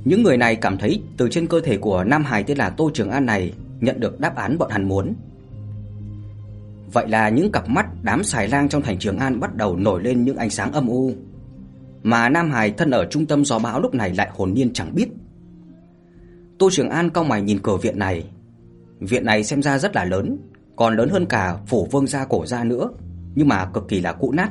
[0.05, 2.91] Những người này cảm thấy từ trên cơ thể của nam hài tên là Tô
[2.95, 5.15] Trường An này nhận được đáp án bọn hắn muốn.
[6.93, 10.03] Vậy là những cặp mắt đám xài lang trong thành Trường An bắt đầu nổi
[10.03, 11.13] lên những ánh sáng âm u,
[12.03, 14.95] mà Nam Hải thân ở trung tâm gió bão lúc này lại hồn nhiên chẳng
[14.95, 15.09] biết.
[16.59, 18.25] Tô Trường An cau mày nhìn cửa viện này.
[19.01, 20.39] Viện này xem ra rất là lớn,
[20.77, 22.91] còn lớn hơn cả phủ vương gia cổ gia nữa,
[23.35, 24.51] nhưng mà cực kỳ là cũ nát.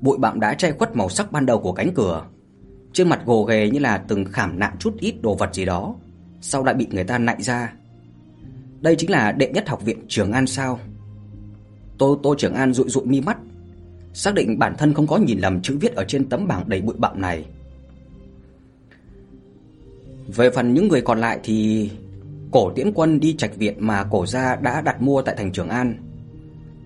[0.00, 2.24] Bụi bặm đã che khuất màu sắc ban đầu của cánh cửa.
[2.92, 5.94] Trên mặt gồ ghề như là từng khảm nạm chút ít đồ vật gì đó,
[6.40, 7.72] sau đã bị người ta nạy ra.
[8.80, 10.78] Đây chính là đệ nhất học viện Trường An sao?
[11.98, 13.38] Tô Tô Trường An dụi dụi mi mắt,
[14.12, 16.80] xác định bản thân không có nhìn lầm chữ viết ở trên tấm bảng đầy
[16.80, 17.44] bụi bặm này.
[20.26, 21.90] Về phần những người còn lại thì
[22.50, 25.68] Cổ Tiễn Quân đi trạch viện mà cổ gia đã đặt mua tại thành Trường
[25.68, 25.94] An.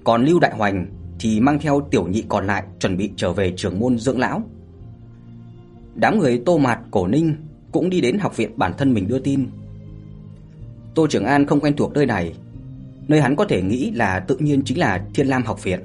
[0.04, 0.86] Còn Lưu Đại Hoành
[1.20, 4.42] thì mang theo tiểu nhị còn lại chuẩn bị trở về trường môn dưỡng lão.
[5.96, 7.36] Đám người Tô Mạt, Cổ Ninh
[7.72, 9.46] cũng đi đến học viện bản thân mình đưa tin.
[10.94, 12.34] Tô Trường An không quen thuộc nơi này,
[13.08, 15.80] nơi hắn có thể nghĩ là tự nhiên chính là Thiên Lam học viện.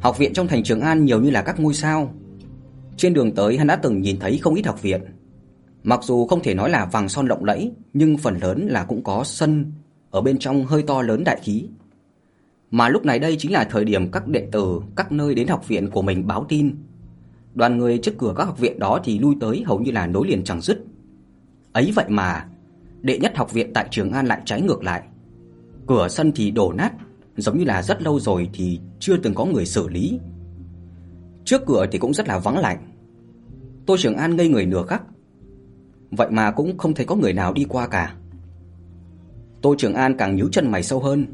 [0.00, 2.14] Học viện trong thành Trường An nhiều như là các ngôi sao.
[2.96, 5.00] Trên đường tới hắn đã từng nhìn thấy không ít học viện.
[5.82, 9.02] Mặc dù không thể nói là vàng son lộng lẫy, nhưng phần lớn là cũng
[9.04, 9.72] có sân
[10.10, 11.64] ở bên trong hơi to lớn đại khí.
[12.70, 15.68] Mà lúc này đây chính là thời điểm các đệ tử các nơi đến học
[15.68, 16.76] viện của mình báo tin.
[17.58, 20.26] Đoàn người trước cửa các học viện đó thì lui tới hầu như là nối
[20.28, 20.78] liền chẳng dứt.
[21.72, 22.46] Ấy vậy mà,
[23.00, 25.02] đệ nhất học viện tại Trường An lại trái ngược lại.
[25.86, 26.92] Cửa sân thì đổ nát,
[27.36, 30.18] giống như là rất lâu rồi thì chưa từng có người xử lý.
[31.44, 32.78] Trước cửa thì cũng rất là vắng lạnh.
[33.86, 35.02] Tô Trường An ngây người nửa khắc.
[36.10, 38.14] Vậy mà cũng không thấy có người nào đi qua cả.
[39.62, 41.26] Tô Trường An càng nhíu chân mày sâu hơn.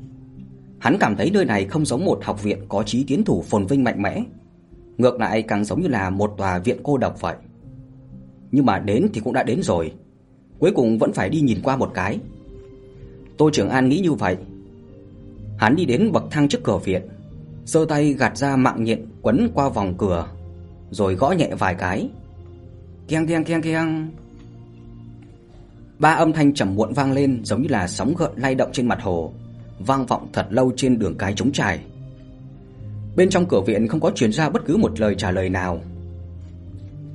[0.78, 3.66] Hắn cảm thấy nơi này không giống một học viện có chí tiến thủ phồn
[3.66, 4.24] vinh mạnh mẽ,
[4.98, 7.36] ngược lại càng giống như là một tòa viện cô độc vậy.
[8.50, 9.92] Nhưng mà đến thì cũng đã đến rồi,
[10.58, 12.18] cuối cùng vẫn phải đi nhìn qua một cái.
[13.36, 14.36] Tô Trường An nghĩ như vậy.
[15.58, 17.02] Hắn đi đến bậc thang trước cửa viện,
[17.64, 20.28] giơ tay gạt ra mạng nhện quấn qua vòng cửa,
[20.90, 22.08] rồi gõ nhẹ vài cái.
[23.08, 24.10] Keng keng keng keng.
[25.98, 28.88] Ba âm thanh trầm muộn vang lên giống như là sóng gợn lay động trên
[28.88, 29.32] mặt hồ,
[29.78, 31.80] vang vọng thật lâu trên đường cái trống trải.
[33.16, 35.80] Bên trong cửa viện không có truyền ra bất cứ một lời trả lời nào.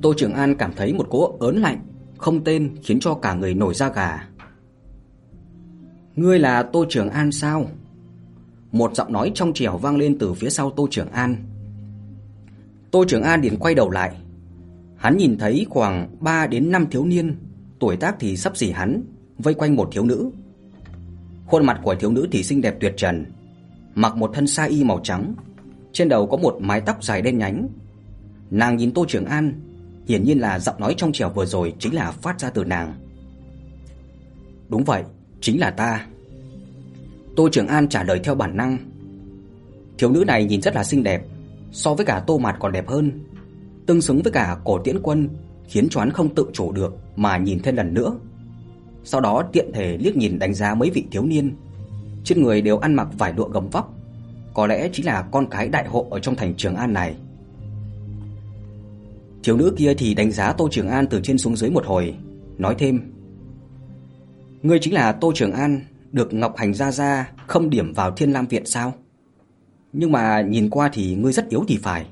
[0.02, 1.80] Tô Trường An cảm thấy một cỗ ớn lạnh
[2.18, 4.28] không tên khiến cho cả người nổi da gà.
[6.16, 7.66] "Ngươi là Tô Trường An sao?"
[8.72, 11.36] Một giọng nói trong trẻo vang lên từ phía sau Tô Trường An.
[12.90, 14.16] Tô Trường An liền quay đầu lại.
[14.96, 17.36] Hắn nhìn thấy khoảng 3 đến 5 thiếu niên,
[17.78, 19.02] tuổi tác thì sắp xỉ hắn,
[19.38, 20.30] vây quanh một thiếu nữ.
[21.46, 23.24] Khuôn mặt của thiếu nữ thì xinh đẹp tuyệt trần,
[23.94, 25.34] mặc một thân sa y màu trắng,
[25.92, 27.68] trên đầu có một mái tóc dài đen nhánh.
[28.50, 29.60] Nàng nhìn Tô Trường An,
[30.08, 32.94] hiển nhiên là giọng nói trong trẻo vừa rồi chính là phát ra từ nàng.
[34.68, 35.02] Đúng vậy,
[35.40, 36.06] chính là ta.
[37.36, 38.78] Tô Trường An trả lời theo bản năng.
[39.98, 41.22] Thiếu nữ này nhìn rất là xinh đẹp,
[41.72, 43.24] so với cả Tô Mạt còn đẹp hơn,
[43.86, 45.28] tương xứng với cả Cổ Tiễn Quân,
[45.68, 48.16] khiến cho hắn không tự chủ được mà nhìn thêm lần nữa.
[49.04, 51.56] Sau đó tiện thể liếc nhìn đánh giá mấy vị thiếu niên,
[52.24, 53.94] trên người đều ăn mặc vải lụa gấm vóc,
[54.60, 57.16] có lẽ chính là con cái đại hộ ở trong thành Trường An này.
[59.42, 62.14] Thiếu nữ kia thì đánh giá Tô Trường An từ trên xuống dưới một hồi,
[62.58, 63.12] nói thêm:
[64.62, 65.80] "Ngươi chính là Tô Trường An,
[66.12, 68.94] được Ngọc Hành gia gia không điểm vào Thiên Lam viện sao?
[69.92, 72.06] Nhưng mà nhìn qua thì ngươi rất yếu thì phải."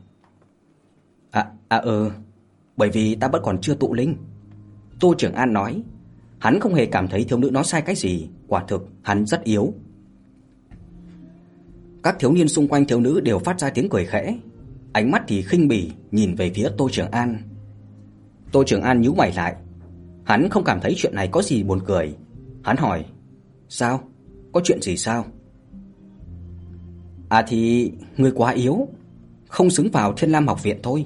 [1.31, 2.11] "À à ờ,
[2.77, 4.17] bởi vì ta vẫn còn chưa tụ linh."
[5.01, 5.83] Tô Trường An nói,
[6.39, 9.45] hắn không hề cảm thấy thiếu nữ nói sai cái gì, quả thực hắn rất
[9.45, 9.75] yếu.
[12.09, 14.39] Các thiếu niên xung quanh thiếu nữ đều phát ra tiếng cười khẽ,
[14.93, 17.39] ánh mắt thì khinh bỉ nhìn về phía Tô Trường An.
[18.53, 19.55] Tô Trường An nhíu mày lại,
[20.25, 22.17] hắn không cảm thấy chuyện này có gì buồn cười.
[22.63, 23.05] Hắn hỏi:
[23.69, 24.01] "Sao?
[24.53, 25.25] Có chuyện gì sao?"
[27.29, 28.89] "À thì ngươi quá yếu,
[29.49, 31.05] không xứng vào Thiên Lam học viện thôi."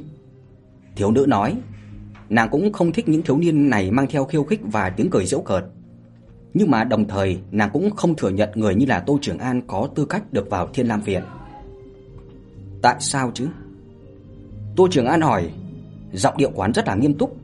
[0.97, 1.57] Thiếu nữ nói,
[2.29, 5.27] nàng cũng không thích những thiếu niên này mang theo khiêu khích và tiếng cười
[5.27, 5.65] giễu cợt.
[6.55, 9.63] Nhưng mà đồng thời, nàng cũng không thừa nhận người như là Tô Trường An
[9.67, 11.23] có tư cách được vào Thiên Lam viện.
[12.83, 13.49] Tại sao chứ?
[14.77, 15.51] Tô Trường An hỏi,
[16.13, 17.37] giọng điệu quán rất là nghiêm túc,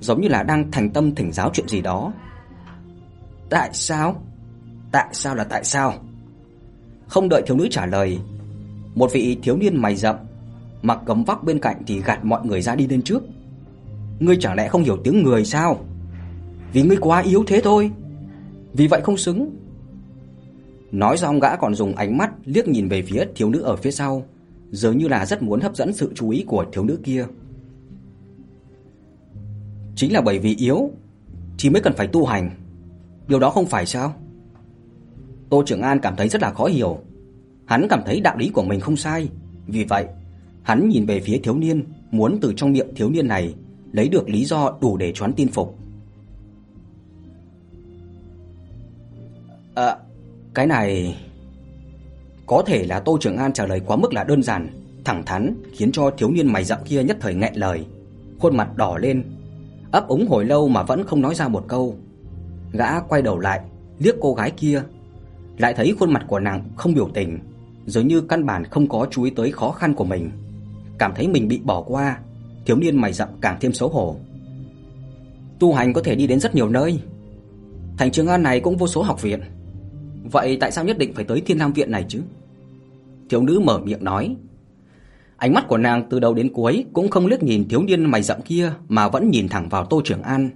[0.00, 2.12] giống như là đang thành tâm thỉnh giáo chuyện gì đó.
[3.50, 4.22] Tại sao?
[4.92, 5.94] Tại sao là tại sao?
[7.08, 8.18] Không đợi thiếu nữ trả lời,
[8.94, 10.16] một vị thiếu niên mày rậm,
[10.82, 13.22] mặc gấm vóc bên cạnh thì gạt mọi người ra đi lên trước.
[14.20, 15.84] Ngươi chẳng lẽ không hiểu tiếng người sao?
[16.72, 17.90] Vì ngươi quá yếu thế thôi.
[18.76, 19.56] Vì vậy không xứng.
[20.92, 23.90] Nói xong gã còn dùng ánh mắt liếc nhìn về phía thiếu nữ ở phía
[23.90, 24.24] sau,
[24.70, 27.26] dường như là rất muốn hấp dẫn sự chú ý của thiếu nữ kia.
[29.96, 30.90] Chính là bởi vì yếu
[31.58, 32.50] thì mới cần phải tu hành.
[33.28, 34.14] Điều đó không phải sao?
[35.50, 36.98] Tô Trường An cảm thấy rất là khó hiểu.
[37.64, 39.28] Hắn cảm thấy đạo lý của mình không sai,
[39.66, 40.06] vì vậy,
[40.62, 43.54] hắn nhìn về phía thiếu niên, muốn từ trong miệng thiếu niên này
[43.92, 45.78] lấy được lý do đủ để choán tin phục.
[49.76, 49.96] À,
[50.54, 51.16] cái này
[52.46, 54.68] có thể là Tô Trường An trả lời quá mức là đơn giản,
[55.04, 57.86] thẳng thắn, khiến cho thiếu niên mày rậm kia nhất thời nghẹn lời,
[58.38, 59.24] khuôn mặt đỏ lên,
[59.90, 61.96] ấp úng hồi lâu mà vẫn không nói ra một câu.
[62.72, 63.60] Gã quay đầu lại,
[63.98, 64.82] liếc cô gái kia,
[65.58, 67.38] lại thấy khuôn mặt của nàng không biểu tình,
[67.86, 70.30] dường như căn bản không có chú ý tới khó khăn của mình,
[70.98, 72.18] cảm thấy mình bị bỏ qua,
[72.66, 74.16] thiếu niên mày rậm càng thêm xấu hổ.
[75.58, 77.00] Tu hành có thể đi đến rất nhiều nơi.
[77.98, 79.40] Thành Trường An này cũng vô số học viện.
[80.32, 82.22] Vậy tại sao nhất định phải tới Thiên Lam viện này chứ?
[83.28, 84.36] Thiếu nữ mở miệng nói.
[85.36, 88.22] Ánh mắt của nàng từ đầu đến cuối cũng không liếc nhìn thiếu niên mày
[88.22, 90.50] rậm kia mà vẫn nhìn thẳng vào Tô Trường An.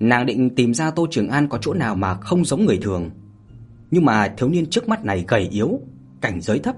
[0.00, 3.10] Nàng định tìm ra Tô Trường An có chỗ nào mà không giống người thường.
[3.90, 5.80] Nhưng mà thiếu niên trước mắt này gầy yếu,
[6.20, 6.76] cảnh giới thấp,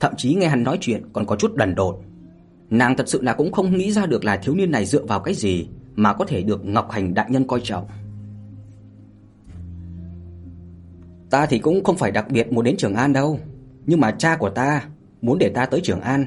[0.00, 1.96] thậm chí nghe hắn nói chuyện còn có chút đần độn.
[2.70, 5.20] Nàng thật sự là cũng không nghĩ ra được là thiếu niên này dựa vào
[5.20, 7.86] cái gì mà có thể được Ngọc Hành đại nhân coi trọng.
[11.34, 13.38] Ta thì cũng không phải đặc biệt muốn đến Trường An đâu,
[13.86, 14.84] nhưng mà cha của ta
[15.22, 16.26] muốn để ta tới Trường An,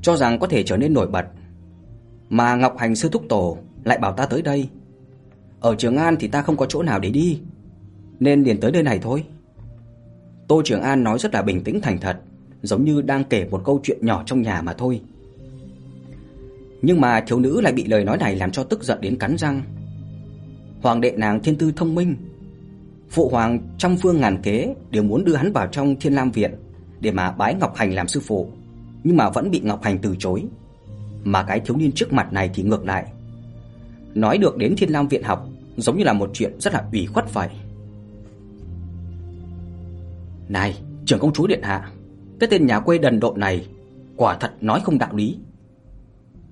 [0.00, 1.26] cho rằng có thể trở nên nổi bật.
[2.28, 4.68] Mà Ngọc Hành sư thúc tổ lại bảo ta tới đây.
[5.60, 7.40] Ở Trường An thì ta không có chỗ nào để đi,
[8.20, 9.24] nên liền tới nơi này thôi.
[10.48, 12.20] Tô Trường An nói rất là bình tĩnh thành thật,
[12.62, 15.00] giống như đang kể một câu chuyện nhỏ trong nhà mà thôi.
[16.82, 19.36] Nhưng mà thiếu nữ lại bị lời nói này làm cho tức giận đến cắn
[19.38, 19.62] răng.
[20.82, 22.16] Hoàng đệ nàng thiên tư thông minh,
[23.12, 26.54] phụ hoàng trăm phương ngàn kế đều muốn đưa hắn vào trong Thiên Lam viện
[27.00, 28.48] để mà bái Ngọc Hành làm sư phụ,
[29.04, 30.44] nhưng mà vẫn bị Ngọc Hành từ chối.
[31.24, 33.12] Mà cái thiếu niên trước mặt này thì ngược lại.
[34.14, 37.06] Nói được đến Thiên Lam viện học giống như là một chuyện rất là ủy
[37.06, 37.48] khuất vậy.
[40.48, 41.90] Này, trưởng công chúa điện hạ,
[42.40, 43.66] cái tên nhà quê đần độn này
[44.16, 45.38] quả thật nói không đạo lý.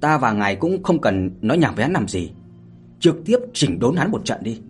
[0.00, 2.30] Ta và ngài cũng không cần nói nhảm với hắn làm gì,
[3.00, 4.60] trực tiếp chỉnh đốn hắn một trận đi.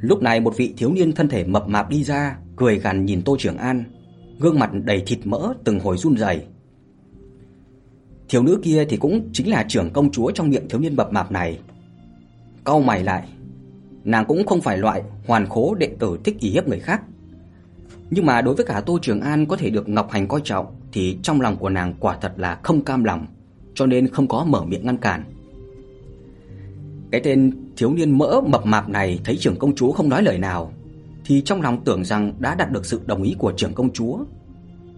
[0.00, 3.22] Lúc này một vị thiếu niên thân thể mập mạp đi ra, cười gằn nhìn
[3.22, 3.84] Tô Trường An,
[4.38, 6.44] gương mặt đầy thịt mỡ từng hồi run rẩy.
[8.28, 11.12] Thiếu nữ kia thì cũng chính là trưởng công chúa trong miệng thiếu niên mập
[11.12, 11.58] mạp này.
[12.64, 13.28] Cau mày lại,
[14.04, 17.02] nàng cũng không phải loại hoàn khố đệ tử thích ý hiếp người khác.
[18.10, 20.66] Nhưng mà đối với cả Tô Trường An có thể được Ngọc Hành coi trọng
[20.92, 23.26] thì trong lòng của nàng quả thật là không cam lòng,
[23.74, 25.24] cho nên không có mở miệng ngăn cản.
[27.10, 30.38] Cái tên thiếu niên mỡ mập mạp này thấy trưởng công chúa không nói lời
[30.38, 30.72] nào
[31.26, 34.18] thì trong lòng tưởng rằng đã đạt được sự đồng ý của trưởng công chúa,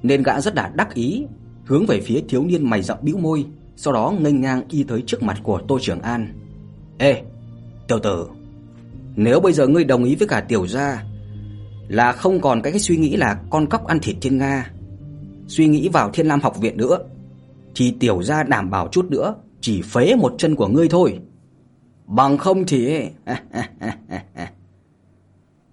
[0.03, 1.27] nên gã rất là đắc ý,
[1.65, 3.45] hướng về phía thiếu niên mày rậm bĩu môi,
[3.77, 6.33] sau đó nghênh ngang đi tới trước mặt của Tô Trường An.
[6.99, 7.23] "Ê,
[7.89, 8.27] tiểu tử,
[9.17, 11.05] nếu bây giờ ngươi đồng ý với cả tiểu gia
[11.89, 14.71] là không còn cái cái suy nghĩ là con cóc ăn thịt trên Nga,
[15.47, 16.99] suy nghĩ vào Thiên Lam học viện nữa,
[17.75, 21.19] thì tiểu gia đảm bảo chút nữa chỉ phế một chân của ngươi thôi."
[22.09, 23.09] Bằng không thì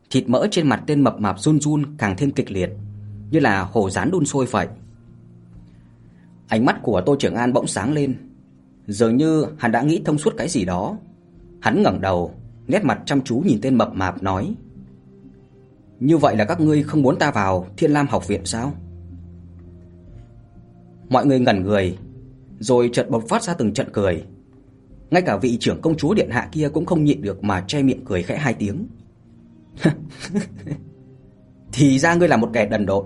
[0.09, 2.69] Thịt mỡ trên mặt tên mập mạp run run càng thêm kịch liệt,
[3.31, 4.67] như là hổ rán đun sôi vậy.
[6.47, 8.15] Ánh mắt của Tô trưởng An bỗng sáng lên,
[8.87, 10.97] dường như hắn đã nghĩ thông suốt cái gì đó.
[11.61, 12.33] Hắn ngẩng đầu,
[12.67, 14.55] nét mặt chăm chú nhìn tên mập mạp nói:
[15.99, 18.73] "Như vậy là các ngươi không muốn ta vào Thiên Lam học viện sao?"
[21.09, 21.97] Mọi người ngẩn người,
[22.59, 24.25] rồi chợt bộc phát ra từng trận cười.
[25.11, 27.83] Ngay cả vị trưởng công chúa điện hạ kia cũng không nhịn được mà che
[27.83, 28.87] miệng cười khẽ hai tiếng.
[31.73, 33.05] Thì ra ngươi là một kẻ đần độn.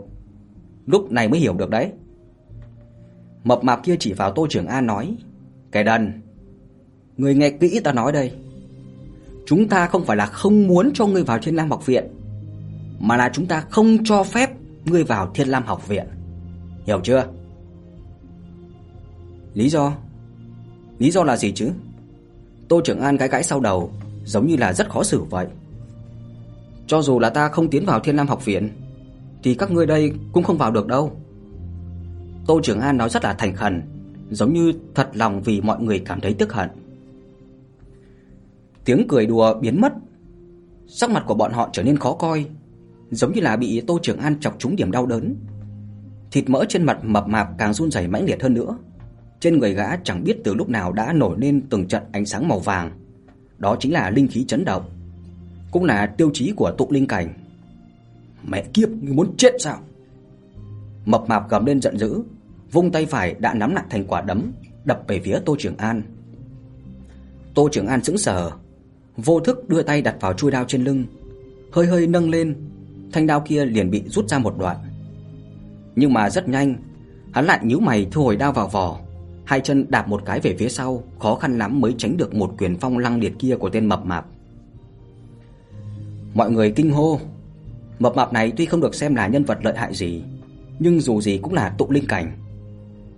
[0.85, 1.91] Lúc này mới hiểu được đấy.
[3.43, 5.15] Mập mạp kia chỉ vào Tô Trường An nói,
[5.71, 6.21] "Kẻ đần,
[7.17, 8.31] ngươi nghe kỹ ta nói đây.
[9.45, 12.05] Chúng ta không phải là không muốn cho ngươi vào Thiên Lam học viện,
[12.99, 14.49] mà là chúng ta không cho phép
[14.85, 16.07] ngươi vào Thiên Lam học viện.
[16.85, 17.27] Hiểu chưa?"
[19.53, 19.93] Lý do?
[20.99, 21.71] Lý do là gì chứ?
[22.69, 23.91] Tô Trường An gãi gãi sau đầu,
[24.25, 25.47] giống như là rất khó xử vậy.
[26.87, 28.69] Cho dù là ta không tiến vào Thiên Lam học viện
[29.43, 31.11] thì các ngươi đây cũng không vào được đâu.
[32.47, 33.81] Tô Trường An nói rất là thành khẩn,
[34.29, 36.69] giống như thật lòng vì mọi người cảm thấy tức hận.
[38.85, 39.93] Tiếng cười đùa biến mất,
[40.87, 42.45] sắc mặt của bọn họ trở nên khó coi,
[43.11, 45.35] giống như là bị Tô Trường An chọc trúng điểm đau đớn.
[46.31, 48.77] Thịt mỡ trên mặt mập mạp càng run rẩy mãnh liệt hơn nữa.
[49.39, 52.47] Trên người gã chẳng biết từ lúc nào đã nổi lên từng trận ánh sáng
[52.47, 52.91] màu vàng.
[53.57, 54.83] Đó chính là linh khí chấn động,
[55.71, 57.33] cũng là tiêu chí của tụ linh cảnh.
[58.47, 59.79] Mẹ kiếp, ngươi muốn chết sao?
[61.05, 62.21] Mập mạp gầm lên giận dữ,
[62.71, 64.51] vung tay phải đã nắm lại thành quả đấm,
[64.85, 66.01] đập về phía Tô Trường An.
[67.53, 68.51] Tô Trường An sững sờ,
[69.17, 71.05] vô thức đưa tay đặt vào chuôi đao trên lưng,
[71.71, 72.55] hơi hơi nâng lên,
[73.11, 74.77] thanh đao kia liền bị rút ra một đoạn.
[75.95, 76.75] Nhưng mà rất nhanh,
[77.31, 78.99] hắn lại nhíu mày thu hồi đao vào vỏ,
[79.49, 82.55] hai chân đạp một cái về phía sau, khó khăn lắm mới tránh được một
[82.57, 84.25] quyền phong lăng liệt kia của tên mập mạp.
[86.33, 87.19] Mọi người kinh hô.
[87.99, 90.23] Mập mạp này tuy không được xem là nhân vật lợi hại gì,
[90.79, 92.31] nhưng dù gì cũng là tụ linh cảnh.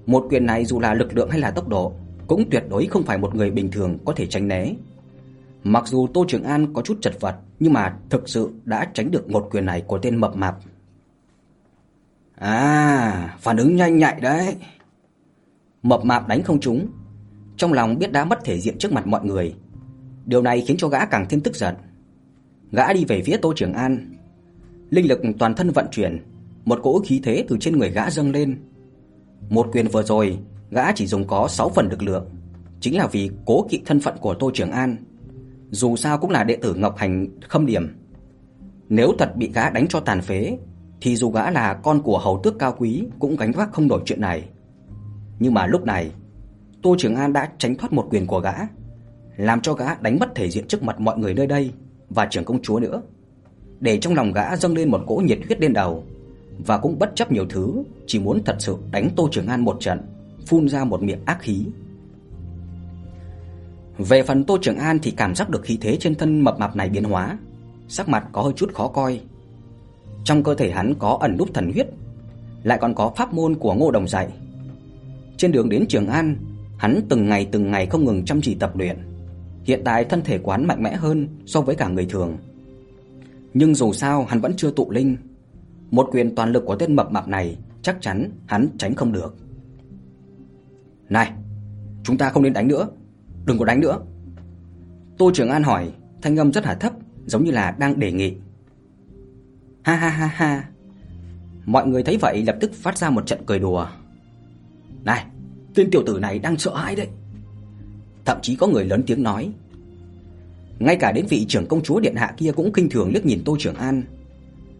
[0.06, 1.94] Một quyền này dù là lực lượng hay là tốc độ,
[2.28, 4.74] cũng tuyệt đối không phải một người bình thường có thể tránh né.
[5.64, 9.12] Mặc dù Tô Trường An có chút chật vật, nhưng mà thực sự đã tránh
[9.12, 10.56] được một quyền này của tên mập mạp.
[12.36, 14.56] À, phản ứng nhanh nhạy đấy.
[15.84, 16.88] Mập mạp đánh không trúng,
[17.58, 19.56] trong lòng biết đã mất thể diện trước mặt mọi người.
[20.26, 21.76] Điều này khiến cho gã càng thêm tức giận.
[22.72, 24.14] Gã đi về phía Tô Trường An.
[24.90, 26.24] Linh lực toàn thân vận chuyển,
[26.66, 28.60] một cỗ khí thế từ trên người gã dâng lên.
[29.50, 30.38] Một quyền vừa rồi,
[30.72, 32.30] gã chỉ dùng có 6 phần lực lượng,
[32.80, 34.96] chính là vì cố kỵ thân phận của Tô Trường An.
[35.72, 37.96] Dù sao cũng là đệ tử Ngọc Hành Khâm Điểm.
[38.90, 40.58] Nếu thật bị gã đánh cho tàn phế,
[41.02, 44.02] thì dù gã là con của hầu tước cao quý cũng gánh vác không nổi
[44.06, 44.50] chuyện này.
[45.42, 46.12] Nhưng mà lúc này,
[46.82, 48.54] Tô Trường An đã tránh thoát một quyền của gã,
[49.38, 51.72] làm cho gã đánh mất thể diện trước mặt mọi người nơi đây
[52.10, 53.02] và trưởng công chúa nữa.
[53.80, 56.04] Để trong lòng gã dâng lên một cỗ nhiệt huyết lên đầu
[56.66, 59.78] và cũng bất chấp nhiều thứ, chỉ muốn thật sự đánh Tô Trường An một
[59.80, 60.00] trận,
[60.48, 61.66] phun ra một miệng ác khí.
[63.98, 66.76] Về phần Tô Trường An thì cảm giác được khí thế trên thân mập mạp
[66.76, 67.38] này biến hóa,
[67.88, 69.22] sắc mặt có hơi chút khó coi.
[70.24, 71.88] Trong cơ thể hắn có ẩn núp thần huyết,
[72.64, 74.30] lại còn có pháp môn của Ngô Đồng dạy.
[75.42, 76.36] Trên đường đến Trường An,
[76.78, 78.98] hắn từng ngày từng ngày không ngừng chăm chỉ tập luyện.
[79.64, 82.38] Hiện tại thân thể quán mạnh mẽ hơn so với cả người thường.
[83.54, 85.18] Nhưng dù sao hắn vẫn chưa tụ linh.
[85.92, 89.36] Một quyền toàn lực của tên mập mạp này chắc chắn hắn tránh không được.
[91.10, 91.32] Này,
[92.04, 92.88] chúng ta không nên đánh nữa,
[93.46, 94.00] đừng có đánh nữa.
[95.18, 96.94] Tô Trường An hỏi, thanh âm rất hạ thấp,
[97.26, 98.36] giống như là đang đề nghị.
[99.82, 100.70] Ha ha ha ha.
[101.66, 103.88] Mọi người thấy vậy lập tức phát ra một trận cười đùa.
[105.04, 105.26] Này,
[105.76, 107.08] tên tiểu tử này đang sợ hãi đấy.
[108.26, 109.52] Thậm chí có người lớn tiếng nói.
[110.80, 113.42] Ngay cả đến vị trưởng công chúa điện hạ kia cũng khinh thường liếc nhìn
[113.46, 114.04] Tô Trường An,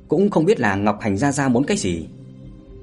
[0.08, 2.08] cũng không biết là Ngọc Hành gia gia muốn cái gì.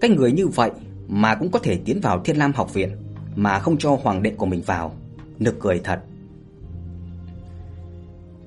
[0.01, 0.71] Cái người như vậy
[1.09, 2.91] mà cũng có thể tiến vào Thiên Lam học viện
[3.37, 4.95] mà không cho hoàng đệ của mình vào,
[5.39, 6.01] nực cười thật.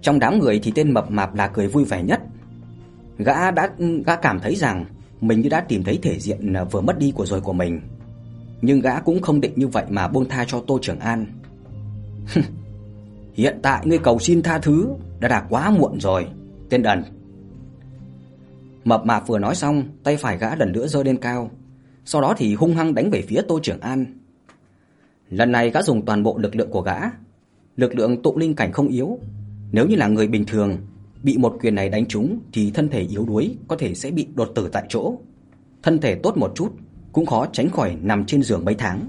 [0.01, 2.21] Trong đám người thì tên mập mạp là cười vui vẻ nhất.
[3.17, 3.69] Gã đã
[4.05, 4.85] gã cảm thấy rằng
[5.21, 7.81] mình như đã tìm thấy thể diện à, vừa mất đi của rồi của mình.
[8.62, 11.26] Nhưng gã cũng không định như vậy mà buông tha cho Tô Trường An.
[13.34, 14.89] Hiện tại ngươi cầu xin tha thứ
[15.20, 16.28] đã đã quá muộn rồi,
[16.70, 17.03] tên đần.
[18.84, 21.51] Mập mạp vừa nói xong, tay phải gã lần nữa giơ lên cao,
[22.05, 24.05] sau đó thì hung hăng đánh về phía Tô Trường An.
[25.30, 26.99] Lần này gã dùng toàn bộ lực lượng của gã,
[27.78, 29.20] lực lượng tụ linh cảnh không yếu,
[29.72, 30.78] nếu như là người bình thường,
[31.24, 34.28] bị một quyền này đánh trúng thì thân thể yếu đuối có thể sẽ bị
[34.36, 35.18] đột tử tại chỗ.
[35.84, 36.74] Thân thể tốt một chút
[37.12, 39.07] cũng khó tránh khỏi nằm trên giường mấy tháng.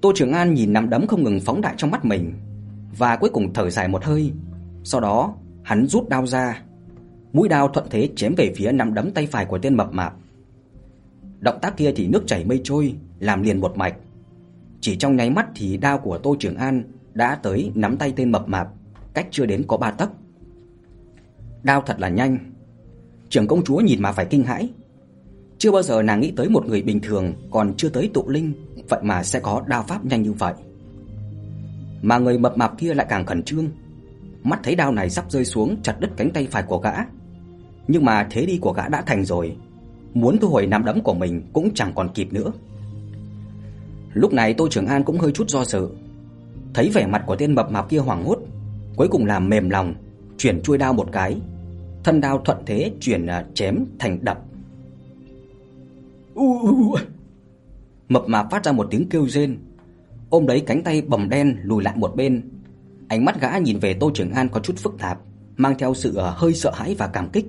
[0.00, 2.32] Tô Trường An nhìn nắm đấm không ngừng phóng đại trong mắt mình
[2.98, 4.32] và cuối cùng thở dài một hơi,
[4.84, 6.62] sau đó hắn rút đao ra,
[7.32, 10.14] mũi đao thuận thế chém về phía nắm đấm tay phải của tên mập mạp.
[11.40, 13.94] Động tác kia thì nước chảy mây trôi, làm liền một mạch.
[14.80, 16.82] Chỉ trong nháy mắt thì đao của Tô Trường An
[17.14, 18.68] đã tới nắm tay tên mập mạp,
[19.14, 20.10] cách chưa đến có ba tấc.
[21.62, 22.38] Đao thật là nhanh.
[23.28, 24.70] Trưởng công chúa nhìn mà phải kinh hãi.
[25.58, 28.52] Chưa bao giờ nàng nghĩ tới một người bình thường còn chưa tới tụ linh,
[28.88, 30.54] vậy mà sẽ có đao pháp nhanh như vậy.
[32.02, 33.68] Mà người mập mạp kia lại càng khẩn trương.
[34.42, 36.92] Mắt thấy đao này sắp rơi xuống chặt đứt cánh tay phải của gã.
[37.88, 39.56] Nhưng mà thế đi của gã đã thành rồi,
[40.14, 42.52] muốn thu hồi nắm đấm của mình cũng chẳng còn kịp nữa.
[44.12, 45.88] Lúc này Tô Trường An cũng hơi chút do dự.
[46.74, 48.38] Thấy vẻ mặt của tên mập mạp kia hoảng hốt,
[48.96, 49.94] cuối cùng làm mềm lòng,
[50.38, 51.36] chuyển chuôi đao một cái,
[52.04, 54.47] thân đao thuận thế chuyển à, chém thành đập.
[56.38, 56.96] U
[58.08, 59.58] Mập mạp phát ra một tiếng kêu rên,
[60.30, 62.50] ôm lấy cánh tay bầm đen lùi lại một bên.
[63.08, 65.18] Ánh mắt gã nhìn về Tô Trường An có chút phức tạp,
[65.56, 67.46] mang theo sự ờ, hơi sợ hãi và cảm kích.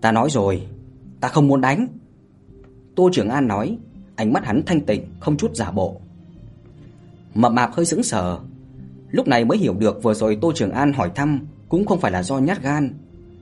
[0.00, 0.66] Ta nói rồi,
[1.20, 1.86] ta không muốn đánh.
[2.96, 3.78] Tô Trường An nói,
[4.16, 6.00] ánh mắt hắn thanh tịnh, không chút giả bộ.
[7.34, 8.38] Mập mạp hơi sững sờ,
[9.10, 12.10] lúc này mới hiểu được vừa rồi Tô Trường An hỏi thăm cũng không phải
[12.10, 12.94] là do nhát gan,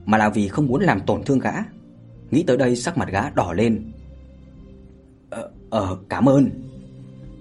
[0.05, 1.53] mà là vì không muốn làm tổn thương gã.
[2.31, 3.91] Nghĩ tới đây sắc mặt gã đỏ lên.
[5.29, 6.49] "Ờ, ờ cảm ơn."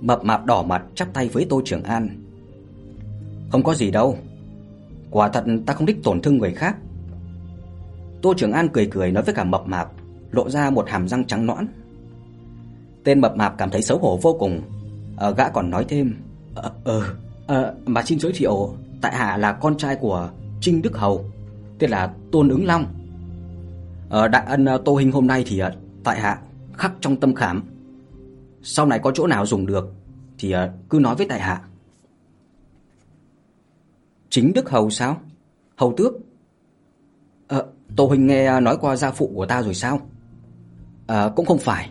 [0.00, 2.08] Mập mạp đỏ mặt chắp tay với Tô Trường An.
[3.50, 4.18] "Không có gì đâu.
[5.10, 6.76] Quả thật ta không thích tổn thương người khác."
[8.22, 9.88] Tô Trường An cười cười nói với cả mập mạp,
[10.30, 11.66] lộ ra một hàm răng trắng nõn.
[13.04, 14.60] Tên mập mạp cảm thấy xấu hổ vô cùng,
[15.16, 16.14] ờ, gã còn nói thêm,
[16.54, 17.02] "Ờ ờ,
[17.46, 20.30] ờ mà xin giới thiệu, tại hạ là con trai của
[20.60, 21.24] Trinh Đức Hầu,
[21.78, 22.84] tên là Tôn Ứng Long.
[24.14, 25.72] Ờ, đại ân ờ, Tô Hình hôm nay thì ờ,
[26.04, 26.40] tại hạ
[26.72, 27.62] khắc trong tâm khảm.
[28.62, 29.92] Sau này có chỗ nào dùng được
[30.38, 30.54] thì
[30.90, 31.60] cứ nói với tại hạ."
[34.30, 35.20] Chính Đức Hầu sao?
[35.76, 36.12] Hầu tước?
[37.48, 40.00] Ờ, Tô Hình nghe nói qua gia phụ của ta rồi sao?
[41.06, 41.90] Ờ, cũng không phải.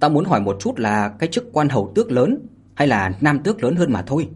[0.00, 3.38] Ta muốn hỏi một chút là cái chức quan hầu tước lớn hay là nam
[3.42, 4.28] tước lớn hơn mà thôi.